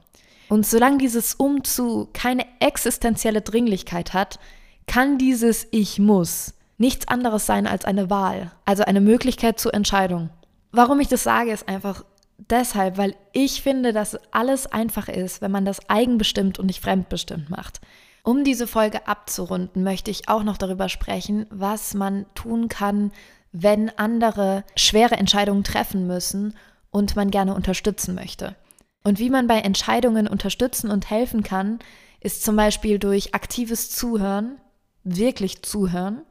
Und 0.49 0.67
solange 0.67 0.99
dieses 0.99 1.35
Umzu 1.35 2.09
keine 2.13 2.45
existenzielle 2.59 3.41
Dringlichkeit 3.41 4.15
hat, 4.15 4.41
kann 4.87 5.19
dieses 5.19 5.67
Ich 5.71 5.99
muss 5.99 6.55
nichts 6.79 7.09
anderes 7.09 7.47
sein 7.47 7.67
als 7.67 7.85
eine 7.85 8.11
Wahl, 8.11 8.51
also 8.65 8.85
eine 8.85 9.01
Möglichkeit 9.01 9.59
zur 9.59 9.73
Entscheidung. 9.75 10.31
Warum 10.73 11.01
ich 11.01 11.09
das 11.09 11.23
sage, 11.23 11.53
ist 11.53 11.69
einfach 11.69 12.05
deshalb, 12.51 12.99
weil 12.99 13.15
ich 13.33 13.63
finde, 13.63 13.93
dass 13.93 14.19
alles 14.33 14.67
einfach 14.67 15.09
ist, 15.09 15.43
wenn 15.43 15.51
man 15.51 15.65
das 15.65 15.89
eigenbestimmt 15.89 16.59
und 16.59 16.67
nicht 16.67 16.83
fremdbestimmt 16.83 17.51
macht. 17.51 17.81
Um 18.25 18.45
diese 18.45 18.67
Folge 18.67 19.07
abzurunden, 19.07 19.83
möchte 19.83 20.11
ich 20.11 20.29
auch 20.29 20.45
noch 20.45 20.57
darüber 20.57 20.89
sprechen, 20.89 21.47
was 21.51 21.95
man 21.95 22.27
tun 22.35 22.69
kann, 22.69 23.13
wenn 23.53 23.91
andere 23.99 24.65
schwere 24.77 25.17
Entscheidungen 25.17 25.65
treffen 25.65 26.07
müssen 26.07 26.55
und 26.91 27.17
man 27.17 27.31
gerne 27.31 27.55
unterstützen 27.55 28.15
möchte. 28.15 28.57
Und 29.05 29.19
wie 29.19 29.31
man 29.31 29.47
bei 29.47 29.59
Entscheidungen 29.59 30.29
unterstützen 30.29 30.91
und 30.91 31.11
helfen 31.11 31.43
kann, 31.43 31.81
ist 32.21 32.45
zum 32.45 32.55
Beispiel 32.55 32.99
durch 32.99 33.35
aktives 33.35 33.91
Zuhören, 33.91 34.59
wirklich 35.05 35.63
zuhören, 35.63 36.23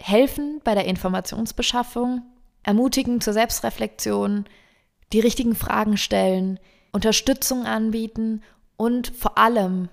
helfen 0.00 0.60
bei 0.64 0.74
der 0.74 0.86
Informationsbeschaffung, 0.86 2.22
ermutigen 2.62 3.20
zur 3.20 3.32
Selbstreflexion, 3.32 4.46
die 5.12 5.20
richtigen 5.20 5.54
Fragen 5.54 5.96
stellen, 5.96 6.58
Unterstützung 6.92 7.64
anbieten 7.64 8.42
und 8.76 9.08
vor 9.08 9.38
allem 9.38 9.88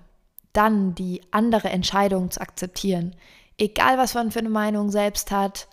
dann 0.53 0.95
die 0.95 1.21
andere 1.31 1.69
Entscheidung 1.69 2.31
zu 2.31 2.41
akzeptieren. 2.41 3.15
Egal, 3.57 3.97
was 3.97 4.13
man 4.13 4.31
für 4.31 4.39
eine 4.39 4.49
Meinung 4.49 4.89
selbst 4.89 5.31
hat, 5.31 5.67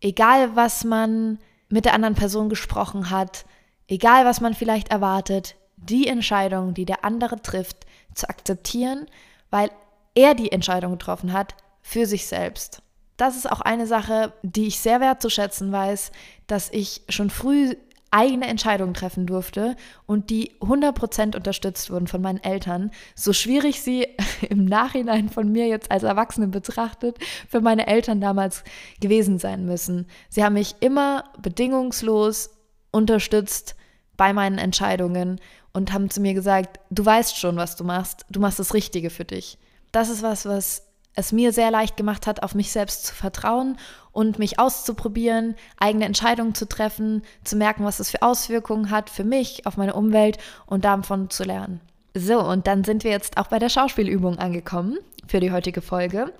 egal, 0.00 0.56
was 0.56 0.84
man 0.84 1.38
mit 1.68 1.84
der 1.84 1.94
anderen 1.94 2.14
Person 2.14 2.48
gesprochen 2.48 3.10
hat, 3.10 3.46
egal, 3.88 4.24
was 4.24 4.40
man 4.40 4.54
vielleicht 4.54 4.88
erwartet, 4.88 5.54
die 5.76 6.06
Entscheidung, 6.06 6.74
die 6.74 6.84
der 6.84 7.04
andere 7.04 7.40
trifft, 7.40 7.86
zu 8.14 8.28
akzeptieren, 8.28 9.06
weil 9.50 9.70
er 10.14 10.34
die 10.34 10.52
Entscheidung 10.52 10.92
getroffen 10.92 11.32
hat, 11.32 11.54
für 11.82 12.06
sich 12.06 12.26
selbst. 12.26 12.82
Das 13.16 13.36
ist 13.36 13.50
auch 13.50 13.60
eine 13.60 13.86
Sache, 13.86 14.32
die 14.42 14.68
ich 14.68 14.80
sehr 14.80 15.00
wertzuschätzen 15.00 15.70
weiß, 15.70 16.12
dass 16.46 16.70
ich 16.70 17.02
schon 17.08 17.30
früh 17.30 17.74
eigene 18.12 18.46
Entscheidungen 18.46 18.94
treffen 18.94 19.26
durfte 19.26 19.74
und 20.06 20.28
die 20.30 20.52
100% 20.60 21.34
unterstützt 21.34 21.90
wurden 21.90 22.06
von 22.06 22.20
meinen 22.20 22.42
Eltern, 22.44 22.90
so 23.14 23.32
schwierig 23.32 23.80
sie 23.80 24.06
im 24.48 24.66
Nachhinein 24.66 25.30
von 25.30 25.50
mir 25.50 25.66
jetzt 25.66 25.90
als 25.90 26.02
Erwachsene 26.02 26.48
betrachtet 26.48 27.18
für 27.48 27.60
meine 27.60 27.86
Eltern 27.86 28.20
damals 28.20 28.64
gewesen 29.00 29.38
sein 29.38 29.64
müssen. 29.64 30.06
Sie 30.28 30.44
haben 30.44 30.54
mich 30.54 30.76
immer 30.80 31.24
bedingungslos 31.40 32.50
unterstützt 32.90 33.76
bei 34.18 34.34
meinen 34.34 34.58
Entscheidungen 34.58 35.40
und 35.72 35.94
haben 35.94 36.10
zu 36.10 36.20
mir 36.20 36.34
gesagt, 36.34 36.80
du 36.90 37.04
weißt 37.04 37.38
schon, 37.38 37.56
was 37.56 37.76
du 37.76 37.84
machst, 37.84 38.26
du 38.28 38.40
machst 38.40 38.58
das 38.58 38.74
Richtige 38.74 39.08
für 39.08 39.24
dich. 39.24 39.58
Das 39.90 40.10
ist 40.10 40.22
was, 40.22 40.44
was 40.44 40.91
es 41.14 41.32
mir 41.32 41.52
sehr 41.52 41.70
leicht 41.70 41.96
gemacht 41.96 42.26
hat, 42.26 42.42
auf 42.42 42.54
mich 42.54 42.72
selbst 42.72 43.06
zu 43.06 43.14
vertrauen 43.14 43.76
und 44.12 44.38
mich 44.38 44.58
auszuprobieren, 44.58 45.56
eigene 45.78 46.04
Entscheidungen 46.04 46.54
zu 46.54 46.66
treffen, 46.66 47.22
zu 47.44 47.56
merken, 47.56 47.84
was 47.84 48.00
es 48.00 48.10
für 48.10 48.22
Auswirkungen 48.22 48.90
hat 48.90 49.10
für 49.10 49.24
mich, 49.24 49.66
auf 49.66 49.76
meine 49.76 49.94
Umwelt 49.94 50.38
und 50.66 50.84
davon 50.84 51.30
zu 51.30 51.44
lernen. 51.44 51.80
So, 52.14 52.40
und 52.40 52.66
dann 52.66 52.84
sind 52.84 53.04
wir 53.04 53.10
jetzt 53.10 53.38
auch 53.38 53.46
bei 53.46 53.58
der 53.58 53.70
Schauspielübung 53.70 54.38
angekommen 54.38 54.98
für 55.26 55.40
die 55.40 55.52
heutige 55.52 55.80
Folge. 55.80 56.32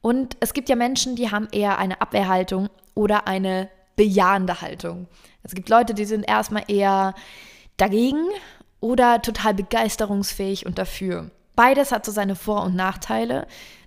Und 0.00 0.36
es 0.40 0.54
gibt 0.54 0.68
ja 0.68 0.76
Menschen, 0.76 1.16
die 1.16 1.30
haben 1.30 1.48
eher 1.50 1.78
eine 1.78 2.00
Abwehrhaltung 2.00 2.68
oder 2.94 3.26
eine 3.26 3.68
bejahende 3.96 4.60
Haltung. 4.60 5.08
Es 5.42 5.54
gibt 5.54 5.68
Leute, 5.68 5.94
die 5.94 6.04
sind 6.04 6.28
erstmal 6.28 6.64
eher 6.68 7.14
dagegen 7.76 8.24
oder 8.80 9.20
total 9.20 9.54
begeisterungsfähig 9.54 10.66
und 10.66 10.78
dafür. 10.78 11.30
Beides 11.56 11.90
hat 11.90 12.04
so 12.04 12.12
seine 12.12 12.36
Vor- 12.36 12.62
und 12.62 12.76
Nachteile. 12.76 13.46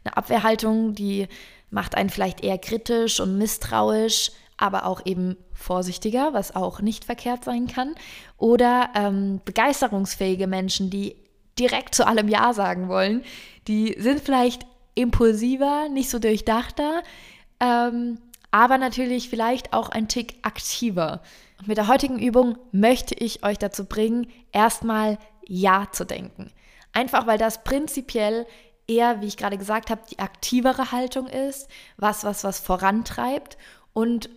Eine 0.10 0.18
Abwehrhaltung, 0.18 0.96
die 0.96 1.28
macht 1.70 1.96
einen 1.96 2.10
vielleicht 2.10 2.44
eher 2.44 2.58
kritisch 2.58 3.20
und 3.20 3.38
misstrauisch, 3.38 4.32
aber 4.58 4.86
auch 4.86 5.06
eben 5.06 5.38
vorsichtiger, 5.54 6.34
was 6.34 6.56
auch 6.56 6.82
nicht 6.82 7.06
verkehrt 7.06 7.44
sein 7.44 7.68
kann. 7.68 7.94
Oder 8.38 8.90
ähm, 8.96 9.40
begeisterungsfähige 9.46 10.48
Menschen, 10.48 10.90
die 10.90 11.16
direkt 11.60 11.94
zu 11.94 12.08
allem 12.08 12.28
Ja 12.28 12.54
sagen 12.54 12.90
wollen, 12.90 13.24
die 13.68 13.96
sind 14.00 14.22
vielleicht 14.22 14.66
impulsiver, 14.96 15.90
nicht 15.90 16.10
so 16.10 16.18
durchdachter, 16.18 17.04
ähm, 17.60 18.18
aber 18.50 18.80
natürlich 18.80 19.30
vielleicht 19.30 19.74
auch 19.74 19.90
ein 19.90 20.08
Tick 20.08 20.40
aktiver. 20.42 21.22
Und 21.60 21.68
mit 21.68 21.78
der 21.78 21.88
heutigen 21.88 22.18
Übung 22.18 22.58
möchte 22.72 23.14
ich 23.14 23.44
euch 23.44 23.60
dazu 23.60 23.86
bringen, 23.86 24.28
erstmal 24.52 25.20
Ja 25.46 25.88
zu 25.92 26.04
denken. 26.04 26.52
Einfach 26.94 27.28
weil 27.28 27.38
das 27.38 27.64
prinzipiell 27.64 28.48
eher, 28.90 29.22
wie 29.22 29.28
ich 29.28 29.38
gerade 29.38 29.58
gesagt 29.58 29.90
habe, 29.90 30.02
die 30.10 30.20
aktivere 30.20 30.92
Haltung 30.92 31.28
ist, 31.28 31.70
was, 31.98 32.24
was, 32.24 32.44
was 32.44 32.60
vorantreibt 32.60 33.58
und 33.94 34.30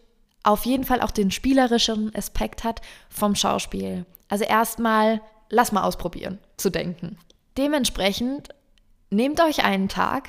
auf 0.45 0.65
jeden 0.67 0.85
Fall 0.85 1.01
auch 1.01 1.11
den 1.11 1.31
spielerischen 1.31 2.15
Aspekt 2.15 2.65
hat 2.65 2.81
vom 3.09 3.35
Schauspiel. 3.35 4.05
Also 4.29 4.45
erstmal, 4.45 5.21
lass 5.49 5.73
mal 5.73 5.83
ausprobieren, 5.85 6.39
zu 6.57 6.71
denken. 6.71 7.19
Dementsprechend 7.57 8.49
nehmt 9.11 9.41
euch 9.41 9.65
einen 9.65 9.89
Tag, 9.89 10.29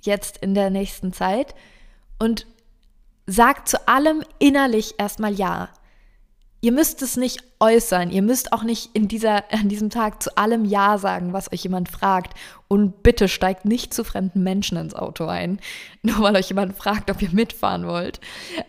jetzt 0.00 0.38
in 0.38 0.54
der 0.54 0.70
nächsten 0.70 1.12
Zeit, 1.12 1.54
und 2.18 2.46
sagt 3.26 3.68
zu 3.68 3.88
allem 3.88 4.22
innerlich 4.38 4.94
erstmal 4.98 5.32
Ja. 5.32 5.70
Ihr 6.60 6.72
müsst 6.72 7.02
es 7.02 7.16
nicht 7.16 7.44
äußern. 7.60 8.10
Ihr 8.10 8.22
müsst 8.22 8.52
auch 8.52 8.64
nicht 8.64 8.90
in 8.92 9.06
dieser, 9.06 9.44
an 9.52 9.68
diesem 9.68 9.90
Tag 9.90 10.22
zu 10.22 10.36
allem 10.36 10.64
Ja 10.64 10.98
sagen, 10.98 11.32
was 11.32 11.52
euch 11.52 11.62
jemand 11.62 11.88
fragt. 11.88 12.34
Und 12.66 13.02
bitte 13.02 13.28
steigt 13.28 13.64
nicht 13.64 13.94
zu 13.94 14.02
fremden 14.02 14.42
Menschen 14.42 14.76
ins 14.76 14.94
Auto 14.94 15.26
ein, 15.26 15.60
nur 16.02 16.20
weil 16.20 16.36
euch 16.36 16.48
jemand 16.48 16.76
fragt, 16.76 17.10
ob 17.10 17.22
ihr 17.22 17.30
mitfahren 17.30 17.86
wollt. 17.86 18.20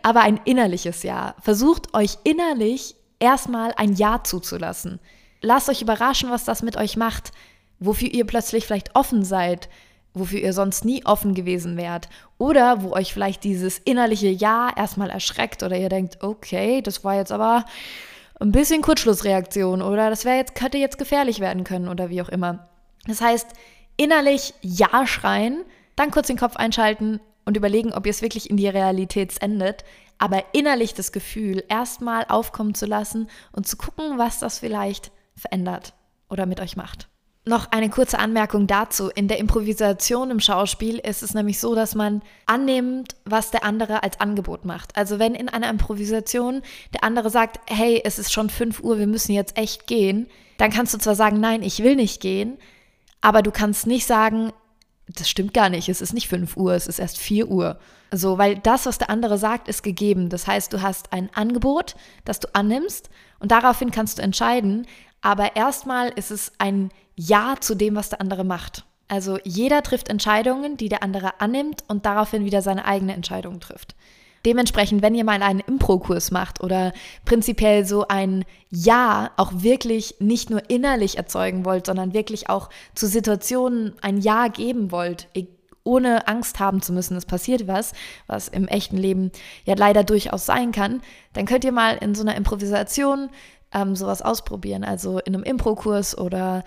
Aber 0.04 0.22
ein 0.22 0.40
innerliches 0.46 1.04
Ja. 1.04 1.36
Versucht 1.42 1.94
euch 1.96 2.18
innerlich 2.24 2.96
erstmal 3.20 3.74
ein 3.76 3.94
Ja 3.94 4.24
zuzulassen. 4.24 5.00
Lasst 5.42 5.70
euch 5.70 5.82
überraschen, 5.82 6.30
was 6.30 6.44
das 6.44 6.62
mit 6.62 6.78
euch 6.78 6.96
macht, 6.96 7.32
wofür 7.80 8.10
ihr 8.10 8.26
plötzlich 8.26 8.66
vielleicht 8.66 8.96
offen 8.96 9.24
seid, 9.24 9.70
wofür 10.14 10.40
ihr 10.40 10.54
sonst 10.54 10.86
nie 10.86 11.06
offen 11.06 11.34
gewesen 11.34 11.78
wärt. 11.78 12.10
Oder 12.38 12.84
wo 12.84 12.92
euch 12.92 13.14
vielleicht 13.14 13.44
dieses 13.44 13.78
innerliche 13.80 14.30
Ja 14.30 14.72
erstmal 14.76 15.10
erschreckt 15.10 15.64
oder 15.64 15.78
ihr 15.78 15.90
denkt, 15.90 16.24
okay, 16.24 16.82
das 16.82 17.04
war 17.04 17.16
jetzt 17.16 17.32
aber 17.32 17.66
ein 18.40 18.52
bisschen 18.52 18.82
Kurzschlussreaktion 18.82 19.82
oder 19.82 20.10
das 20.10 20.26
wäre 20.26 20.38
jetzt, 20.38 20.60
hätte 20.62 20.78
jetzt 20.78 20.98
gefährlich 20.98 21.40
werden 21.40 21.64
können 21.64 21.90
oder 21.90 22.10
wie 22.10 22.22
auch 22.22 22.30
immer. 22.30 22.70
Das 23.06 23.22
heißt, 23.22 23.48
innerlich 23.98 24.54
Ja 24.62 25.06
schreien, 25.06 25.64
dann 25.96 26.12
kurz 26.12 26.28
den 26.28 26.38
Kopf 26.38 26.56
einschalten 26.56 27.20
und 27.46 27.58
überlegen, 27.58 27.94
ob 27.94 28.06
ihr 28.06 28.12
es 28.12 28.22
wirklich 28.22 28.50
in 28.50 28.58
die 28.58 28.68
Realität 28.68 29.42
endet, 29.42 29.84
aber 30.18 30.44
innerlich 30.54 30.94
das 30.94 31.12
Gefühl 31.12 31.64
erstmal 31.68 32.26
aufkommen 32.30 32.76
zu 32.76 32.86
lassen 32.86 33.30
und 33.52 33.68
zu 33.68 33.78
gucken, 33.78 34.18
was 34.18 34.40
das 34.40 34.60
vielleicht 34.60 35.12
verändert 35.36 35.94
oder 36.30 36.46
mit 36.46 36.60
euch 36.60 36.76
macht. 36.76 37.10
Noch 37.50 37.72
eine 37.72 37.90
kurze 37.90 38.20
Anmerkung 38.20 38.68
dazu. 38.68 39.10
In 39.10 39.28
der 39.28 39.40
Improvisation 39.40 40.30
im 40.30 40.40
Schauspiel 40.40 41.00
ist 41.00 41.24
es 41.24 41.34
nämlich 41.34 41.60
so, 41.60 41.74
dass 41.74 41.96
man 41.96 42.22
annimmt, 42.46 43.16
was 43.26 43.50
der 43.50 43.64
andere 43.64 44.04
als 44.04 44.20
Angebot 44.20 44.66
macht. 44.66 44.96
Also 44.96 45.18
wenn 45.18 45.34
in 45.34 45.50
einer 45.50 45.68
Improvisation 45.68 46.62
der 46.94 47.04
andere 47.04 47.32
sagt, 47.32 47.60
hey, 47.66 48.04
es 48.06 48.20
ist 48.20 48.32
schon 48.32 48.52
5 48.52 48.82
Uhr, 48.82 49.00
wir 49.00 49.08
müssen 49.08 49.32
jetzt 49.32 49.58
echt 49.58 49.88
gehen, 49.88 50.28
dann 50.60 50.70
kannst 50.70 50.94
du 50.94 51.00
zwar 51.00 51.16
sagen, 51.16 51.40
nein, 51.40 51.64
ich 51.64 51.82
will 51.82 51.96
nicht 51.96 52.22
gehen, 52.22 52.60
aber 53.20 53.42
du 53.42 53.50
kannst 53.50 53.88
nicht 53.88 54.06
sagen, 54.06 54.54
das 55.08 55.28
stimmt 55.28 55.56
gar 55.56 55.70
nicht, 55.70 55.90
es 55.90 56.02
ist 56.02 56.14
nicht 56.14 56.28
5 56.28 56.56
Uhr, 56.56 56.76
es 56.76 56.86
ist 56.86 57.00
erst 57.00 57.18
4 57.18 57.48
Uhr. 57.48 57.80
So, 58.12 58.38
weil 58.38 58.60
das, 58.60 58.86
was 58.86 59.00
der 59.00 59.10
andere 59.10 59.40
sagt, 59.40 59.68
ist 59.68 59.82
gegeben. 59.82 60.30
Das 60.30 60.46
heißt, 60.46 60.72
du 60.72 60.84
hast 60.84 61.14
ein 61.14 61.32
Angebot, 61.34 61.96
das 62.26 62.40
du 62.40 62.48
annimmst 62.54 63.10
und 63.40 63.52
daraufhin 63.52 63.90
kannst 63.90 64.20
du 64.20 64.22
entscheiden. 64.22 64.86
Aber 65.22 65.56
erstmal 65.56 66.10
ist 66.10 66.32
es 66.32 66.52
ein 66.58 66.90
ja 67.16 67.56
zu 67.60 67.76
dem, 67.76 67.96
was 67.96 68.10
der 68.10 68.22
andere 68.22 68.44
macht. 68.44 68.86
Also 69.08 69.40
jeder 69.44 69.82
trifft 69.84 70.08
Entscheidungen, 70.08 70.78
die 70.78 70.88
der 70.88 71.04
andere 71.04 71.42
annimmt 71.42 71.84
und 71.88 72.06
daraufhin 72.06 72.46
wieder 72.46 72.62
seine 72.62 72.86
eigene 72.86 73.14
Entscheidung 73.14 73.60
trifft. 73.60 73.96
Dementsprechend, 74.46 75.02
wenn 75.02 75.16
ihr 75.16 75.26
mal 75.26 75.42
einen 75.42 75.60
Impro-Kurs 75.60 76.32
macht 76.32 76.64
oder 76.64 76.94
prinzipiell 77.26 77.86
so 77.86 78.08
ein 78.08 78.46
Ja 78.70 79.32
auch 79.36 79.52
wirklich 79.56 80.16
nicht 80.20 80.50
nur 80.50 80.70
innerlich 80.70 81.18
erzeugen 81.18 81.66
wollt, 81.66 81.88
sondern 81.88 82.14
wirklich 82.14 82.50
auch 82.50 82.70
zu 82.96 83.08
Situationen 83.08 83.96
ein 84.02 84.20
Ja 84.22 84.48
geben 84.48 84.92
wollt, 84.92 85.28
ohne 85.84 86.28
Angst 86.28 86.60
haben 86.60 86.82
zu 86.82 86.94
müssen, 86.94 87.18
es 87.18 87.26
passiert 87.26 87.68
was, 87.68 87.94
was 88.28 88.48
im 88.48 88.68
echten 88.68 88.98
Leben 88.98 89.32
ja 89.66 89.74
leider 89.76 90.04
durchaus 90.04 90.46
sein 90.46 90.72
kann, 90.72 91.02
dann 91.34 91.46
könnt 91.46 91.64
ihr 91.66 91.72
mal 91.72 91.98
in 91.98 92.16
so 92.16 92.22
einer 92.22 92.36
Improvisation 92.36 93.30
ähm, 93.74 93.96
sowas 93.96 94.22
ausprobieren. 94.22 94.84
Also 94.84 95.20
in 95.20 95.36
einem 95.36 95.44
Impro-Kurs 95.44 96.18
oder 96.18 96.64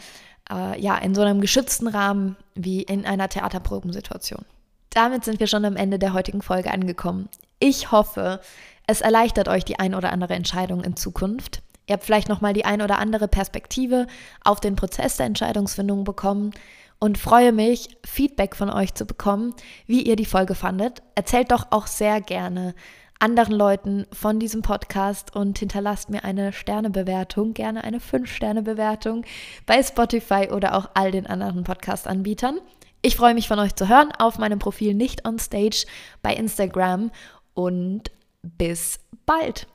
äh, 0.50 0.80
ja, 0.80 0.96
in 0.98 1.14
so 1.14 1.22
einem 1.22 1.40
geschützten 1.40 1.88
Rahmen 1.88 2.36
wie 2.54 2.82
in 2.82 3.06
einer 3.06 3.28
Theaterprobensituation. 3.28 4.44
Damit 4.90 5.24
sind 5.24 5.40
wir 5.40 5.46
schon 5.46 5.64
am 5.64 5.76
Ende 5.76 5.98
der 5.98 6.12
heutigen 6.12 6.42
Folge 6.42 6.70
angekommen. 6.70 7.28
Ich 7.58 7.92
hoffe, 7.92 8.40
es 8.86 9.00
erleichtert 9.00 9.48
euch 9.48 9.64
die 9.64 9.78
ein 9.78 9.94
oder 9.94 10.12
andere 10.12 10.34
Entscheidung 10.34 10.84
in 10.84 10.96
Zukunft. 10.96 11.62
Ihr 11.86 11.94
habt 11.94 12.04
vielleicht 12.04 12.28
nochmal 12.28 12.52
die 12.52 12.64
ein 12.64 12.82
oder 12.82 12.98
andere 12.98 13.28
Perspektive 13.28 14.06
auf 14.44 14.60
den 14.60 14.76
Prozess 14.76 15.16
der 15.16 15.26
Entscheidungsfindung 15.26 16.04
bekommen 16.04 16.52
und 16.98 17.18
freue 17.18 17.52
mich, 17.52 17.96
Feedback 18.04 18.54
von 18.54 18.70
euch 18.70 18.94
zu 18.94 19.06
bekommen, 19.06 19.54
wie 19.86 20.02
ihr 20.02 20.16
die 20.16 20.24
Folge 20.24 20.54
fandet. 20.54 21.02
Erzählt 21.14 21.50
doch 21.50 21.66
auch 21.70 21.86
sehr 21.86 22.20
gerne 22.20 22.74
anderen 23.22 23.54
Leuten 23.54 24.06
von 24.12 24.40
diesem 24.40 24.62
Podcast 24.62 25.36
und 25.36 25.56
hinterlasst 25.56 26.10
mir 26.10 26.24
eine 26.24 26.52
Sternebewertung, 26.52 27.54
gerne 27.54 27.84
eine 27.84 27.98
5-Sterne-Bewertung 27.98 29.24
bei 29.64 29.80
Spotify 29.80 30.48
oder 30.50 30.76
auch 30.76 30.90
all 30.94 31.12
den 31.12 31.28
anderen 31.28 31.62
Podcast-Anbietern. 31.62 32.58
Ich 33.00 33.14
freue 33.16 33.34
mich 33.34 33.46
von 33.46 33.60
euch 33.60 33.76
zu 33.76 33.88
hören 33.88 34.10
auf 34.18 34.38
meinem 34.38 34.58
Profil 34.58 34.94
nicht 34.94 35.26
on 35.26 35.38
stage 35.38 35.86
bei 36.20 36.34
Instagram 36.34 37.12
und 37.54 38.10
bis 38.42 38.98
bald. 39.24 39.68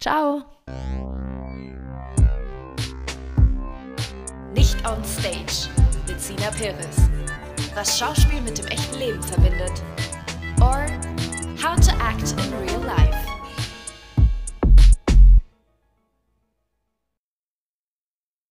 Ciao. 0.00 0.42
Nicht 4.54 4.76
on 4.88 5.04
stage 5.04 5.68
mit 6.08 6.20
Sina 6.20 6.50
Perez. 6.50 7.08
Was 7.76 7.96
Schauspiel 7.96 8.40
mit 8.40 8.58
dem 8.58 8.66
echten 8.66 8.98
Leben 8.98 9.22
verbindet. 9.22 9.82
Or 10.60 10.86
How 11.58 11.74
to 11.74 11.92
Act 11.96 12.34
in 12.38 12.60
Real 12.60 12.80
Life. 12.80 13.37